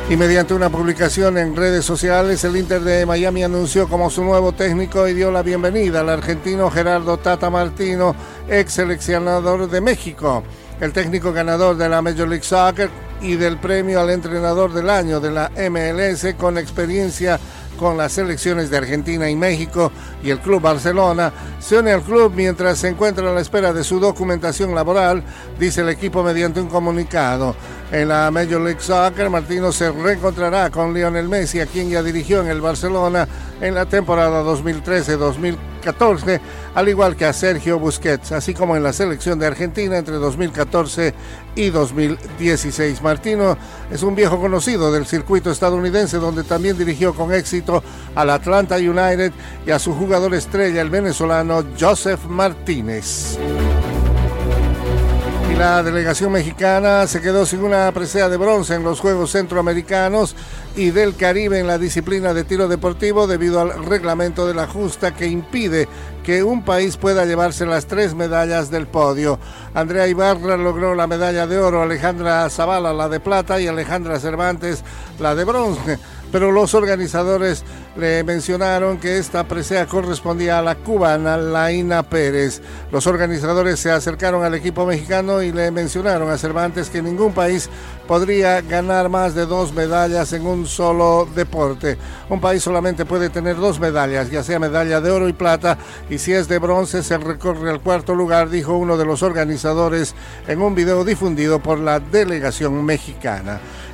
Y 0.10 0.16
mediante 0.16 0.54
una 0.54 0.70
publicación 0.70 1.38
en 1.38 1.58
redes 1.58 1.84
sociales, 1.84 2.44
el 2.46 2.56
Inter 2.56 2.82
de 2.82 3.06
Miami 3.06 3.44
anunció 3.44 3.90
como 3.90 4.10
su 4.10 4.24
nuevo 4.24 4.54
técnico 4.54 5.10
y 5.10 5.14
dio 5.14 5.30
la 5.30 5.42
bienvenida 5.42 6.02
al 6.02 6.10
argentino 6.10 6.72
Gerardo 6.72 7.18
Tata 7.18 7.50
Martino, 7.50 8.16
ex 8.48 8.74
seleccionador 8.74 9.70
de 9.70 9.82
México. 9.82 10.44
El 10.80 10.94
técnico 10.94 11.34
ganador 11.34 11.76
de 11.76 11.90
la 11.90 12.02
Major 12.02 12.28
League 12.28 12.44
Soccer 12.44 12.90
y 13.22 13.36
del 13.36 13.58
premio 13.58 14.02
al 14.02 14.10
entrenador 14.10 14.74
del 14.74 14.90
año 14.90 15.20
de 15.20 15.32
la 15.32 15.52
MLS 15.70 16.34
con 16.38 16.58
experiencia 16.58 17.40
con 17.82 17.98
las 17.98 18.12
selecciones 18.12 18.70
de 18.70 18.78
Argentina 18.78 19.28
y 19.28 19.36
México 19.36 19.92
y 20.24 20.30
el 20.30 20.40
Club 20.40 20.62
Barcelona, 20.62 21.34
se 21.60 21.80
une 21.80 21.92
al 21.92 22.04
club 22.04 22.32
mientras 22.36 22.78
se 22.78 22.90
encuentra 22.90 23.28
a 23.28 23.34
la 23.34 23.42
espera 23.42 23.74
de 23.74 23.84
su 23.84 24.00
documentación 24.00 24.76
laboral, 24.76 25.24
dice 25.60 25.82
el 25.82 25.90
equipo 25.90 26.22
mediante 26.22 26.62
un 26.62 26.68
comunicado. 26.68 27.56
En 27.92 28.10
la 28.10 28.30
Major 28.30 28.62
League 28.62 28.82
Soccer, 28.82 29.32
Martino 29.32 29.72
se 29.72 29.92
reencontrará 29.92 30.70
con 30.70 30.94
Lionel 30.94 31.28
Messi, 31.28 31.60
a 31.60 31.66
quien 31.66 31.90
ya 31.90 32.04
dirigió 32.04 32.42
en 32.42 32.50
el 32.50 32.62
Barcelona 32.62 33.28
en 33.60 33.74
la 33.74 33.88
temporada 33.88 34.44
2013-2014, 34.44 35.71
al 36.76 36.90
igual 36.90 37.16
que 37.16 37.26
a 37.26 37.34
Sergio 37.34 37.80
Busquets, 37.80 38.32
así 38.32 38.54
como 38.54 38.76
en 38.76 38.84
la 38.84 38.94
selección 38.94 39.40
de 39.40 39.48
Argentina 39.48 39.98
entre 39.98 40.16
2014 40.16 41.14
y 41.56 41.70
2016. 41.70 43.02
Martino 43.02 43.58
es 43.92 44.04
un 44.04 44.16
viejo 44.16 44.40
conocido 44.40 44.92
del 44.92 45.06
circuito 45.06 45.52
estadounidense 45.52 46.18
donde 46.18 46.44
también 46.44 46.78
dirigió 46.78 47.14
con 47.14 47.34
éxito 47.34 47.84
al 48.16 48.30
Atlanta 48.30 48.78
United 48.78 49.32
y 49.66 49.72
a 49.72 49.80
su 49.80 49.94
jugador 49.94 50.34
estrella, 50.34 50.82
el 50.82 50.90
venezolano 50.90 51.64
Joseph 51.80 52.26
Martínez. 52.28 53.38
La 55.58 55.84
delegación 55.84 56.32
mexicana 56.32 57.06
se 57.06 57.22
quedó 57.22 57.46
sin 57.46 57.62
una 57.62 57.92
presea 57.92 58.30
de 58.30 58.38
bronce 58.38 58.74
en 58.74 58.84
los 58.84 59.00
Juegos 59.00 59.32
Centroamericanos 59.32 60.36
y 60.76 60.90
del 60.90 61.16
Caribe 61.16 61.60
en 61.60 61.68
la 61.68 61.78
disciplina 61.78 62.34
de 62.34 62.44
tiro 62.44 62.68
deportivo 62.68 63.28
debido 63.28 63.62
al 63.62 63.86
reglamento 63.86 64.48
de 64.48 64.54
la 64.54 64.68
justa 64.68 65.14
que 65.14 65.28
impide 65.28 65.88
que 66.24 66.44
un 66.44 66.64
país 66.64 66.98
pueda 66.98 67.26
llevarse 67.26 67.66
las 67.66 67.86
tres 67.86 68.16
medallas 68.16 68.72
del 68.72 68.88
podio. 68.88 69.40
Andrea 69.74 70.08
Ibarra 70.08 70.58
logró 70.58 70.96
la 70.96 71.08
medalla 71.08 71.46
de 71.46 71.58
oro, 71.58 71.82
Alejandra 71.84 72.50
Zavala 72.50 72.94
la 72.94 73.10
de 73.10 73.20
plata 73.20 73.60
y 73.60 73.68
Alejandra 73.68 74.20
Cervantes 74.20 74.84
la 75.20 75.36
de 75.36 75.44
bronce 75.44 76.00
pero 76.32 76.52
los 76.52 76.74
organizadores 76.74 77.64
le 77.96 78.24
mencionaron 78.24 78.98
que 78.98 79.18
esta 79.18 79.44
presea 79.44 79.86
correspondía 79.86 80.60
a 80.60 80.62
la 80.62 80.76
cubana 80.76 81.38
Laina 81.38 82.04
Pérez. 82.04 82.62
Los 82.92 83.08
organizadores 83.08 83.80
se 83.80 83.92
acercaron 83.92 84.44
al 84.44 84.56
equipo 84.56 84.86
mexicano 84.86 85.42
y 85.42 85.52
le 85.52 85.72
mencionaron 85.72 86.30
a 86.30 86.38
Cervantes 86.38 86.90
que 86.90 87.02
ningún 87.02 87.34
país 87.34 87.70
podría 88.08 88.62
ganar 88.62 89.10
más 89.10 89.36
de 89.36 89.46
dos 89.46 89.74
medallas 89.74 90.34
en 90.34 90.46
un 90.46 90.66
solo 90.66 91.28
deporte. 91.36 91.98
Un 92.30 92.42
país 92.42 92.64
solamente 92.64 93.06
puede 93.06 93.30
tener 93.30 93.58
dos 93.58 93.80
medallas, 93.80 94.30
ya 94.30 94.44
sea 94.44 94.60
medalla 94.60 95.02
de 95.02 95.12
oro 95.12 95.28
y 95.28 95.34
plata, 95.34 95.78
y 96.10 96.18
si 96.18 96.34
es 96.34 96.48
de 96.48 96.60
bronce 96.60 97.04
se 97.04 97.18
recorre 97.18 97.70
al 97.70 97.82
cuarto 97.82 98.16
lugar, 98.16 98.50
dijo 98.50 98.74
uno 98.74 98.98
de 98.98 99.06
los 99.06 99.24
organizadores 99.24 100.16
en 100.48 100.62
un 100.62 100.76
video 100.76 101.04
difundido 101.04 101.60
por 101.60 101.80
la 101.80 102.00
delegación 102.00 102.84
mexicana. 102.84 103.60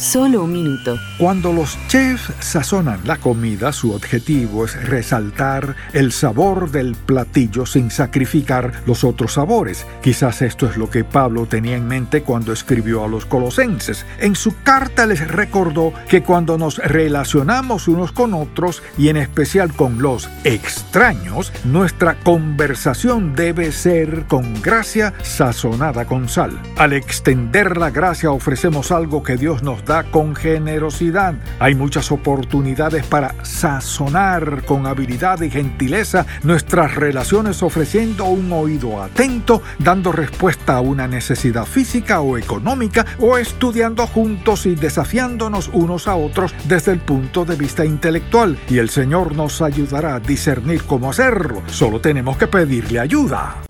Solo 0.00 0.44
un 0.44 0.52
minuto. 0.54 0.98
Cuando 1.18 1.52
los 1.52 1.76
chefs 1.88 2.32
sazonan 2.40 3.00
la 3.04 3.18
comida, 3.18 3.70
su 3.70 3.92
objetivo 3.92 4.64
es 4.64 4.88
resaltar 4.88 5.76
el 5.92 6.10
sabor 6.10 6.70
del 6.70 6.94
platillo 6.94 7.66
sin 7.66 7.90
sacrificar 7.90 8.72
los 8.86 9.04
otros 9.04 9.34
sabores. 9.34 9.86
Quizás 10.02 10.40
esto 10.40 10.66
es 10.66 10.78
lo 10.78 10.88
que 10.88 11.04
Pablo 11.04 11.44
tenía 11.44 11.76
en 11.76 11.86
mente 11.86 12.22
cuando 12.22 12.54
escribió 12.54 13.04
a 13.04 13.08
los 13.08 13.26
colosenses. 13.26 14.06
En 14.20 14.36
su 14.36 14.54
carta 14.62 15.04
les 15.04 15.28
recordó 15.28 15.92
que 16.08 16.22
cuando 16.22 16.56
nos 16.56 16.78
relacionamos 16.78 17.86
unos 17.86 18.10
con 18.10 18.32
otros 18.32 18.82
y 18.96 19.10
en 19.10 19.18
especial 19.18 19.74
con 19.74 20.00
los 20.00 20.30
extraños, 20.44 21.52
nuestra 21.64 22.14
conversación 22.20 23.34
debe 23.34 23.70
ser 23.70 24.24
con 24.28 24.62
gracia 24.62 25.12
sazonada 25.22 26.06
con 26.06 26.30
sal. 26.30 26.58
Al 26.78 26.94
extender 26.94 27.76
la 27.76 27.90
gracia 27.90 28.30
ofrecemos 28.30 28.92
algo 28.92 29.22
que 29.22 29.36
Dios 29.36 29.62
nos 29.62 29.84
da 29.84 29.89
Con 29.90 30.36
generosidad. 30.36 31.34
Hay 31.58 31.74
muchas 31.74 32.12
oportunidades 32.12 33.04
para 33.04 33.34
sazonar 33.42 34.64
con 34.64 34.86
habilidad 34.86 35.40
y 35.42 35.50
gentileza 35.50 36.26
nuestras 36.44 36.94
relaciones 36.94 37.60
ofreciendo 37.64 38.26
un 38.26 38.52
oído 38.52 39.02
atento, 39.02 39.62
dando 39.80 40.12
respuesta 40.12 40.76
a 40.76 40.80
una 40.80 41.08
necesidad 41.08 41.64
física 41.64 42.20
o 42.20 42.38
económica 42.38 43.04
o 43.18 43.36
estudiando 43.36 44.06
juntos 44.06 44.64
y 44.66 44.76
desafiándonos 44.76 45.68
unos 45.72 46.06
a 46.06 46.14
otros 46.14 46.54
desde 46.68 46.92
el 46.92 47.00
punto 47.00 47.44
de 47.44 47.56
vista 47.56 47.84
intelectual. 47.84 48.56
Y 48.68 48.78
el 48.78 48.90
Señor 48.90 49.34
nos 49.34 49.60
ayudará 49.60 50.14
a 50.14 50.20
discernir 50.20 50.84
cómo 50.84 51.10
hacerlo. 51.10 51.62
Solo 51.66 52.00
tenemos 52.00 52.36
que 52.36 52.46
pedirle 52.46 53.00
ayuda. 53.00 53.69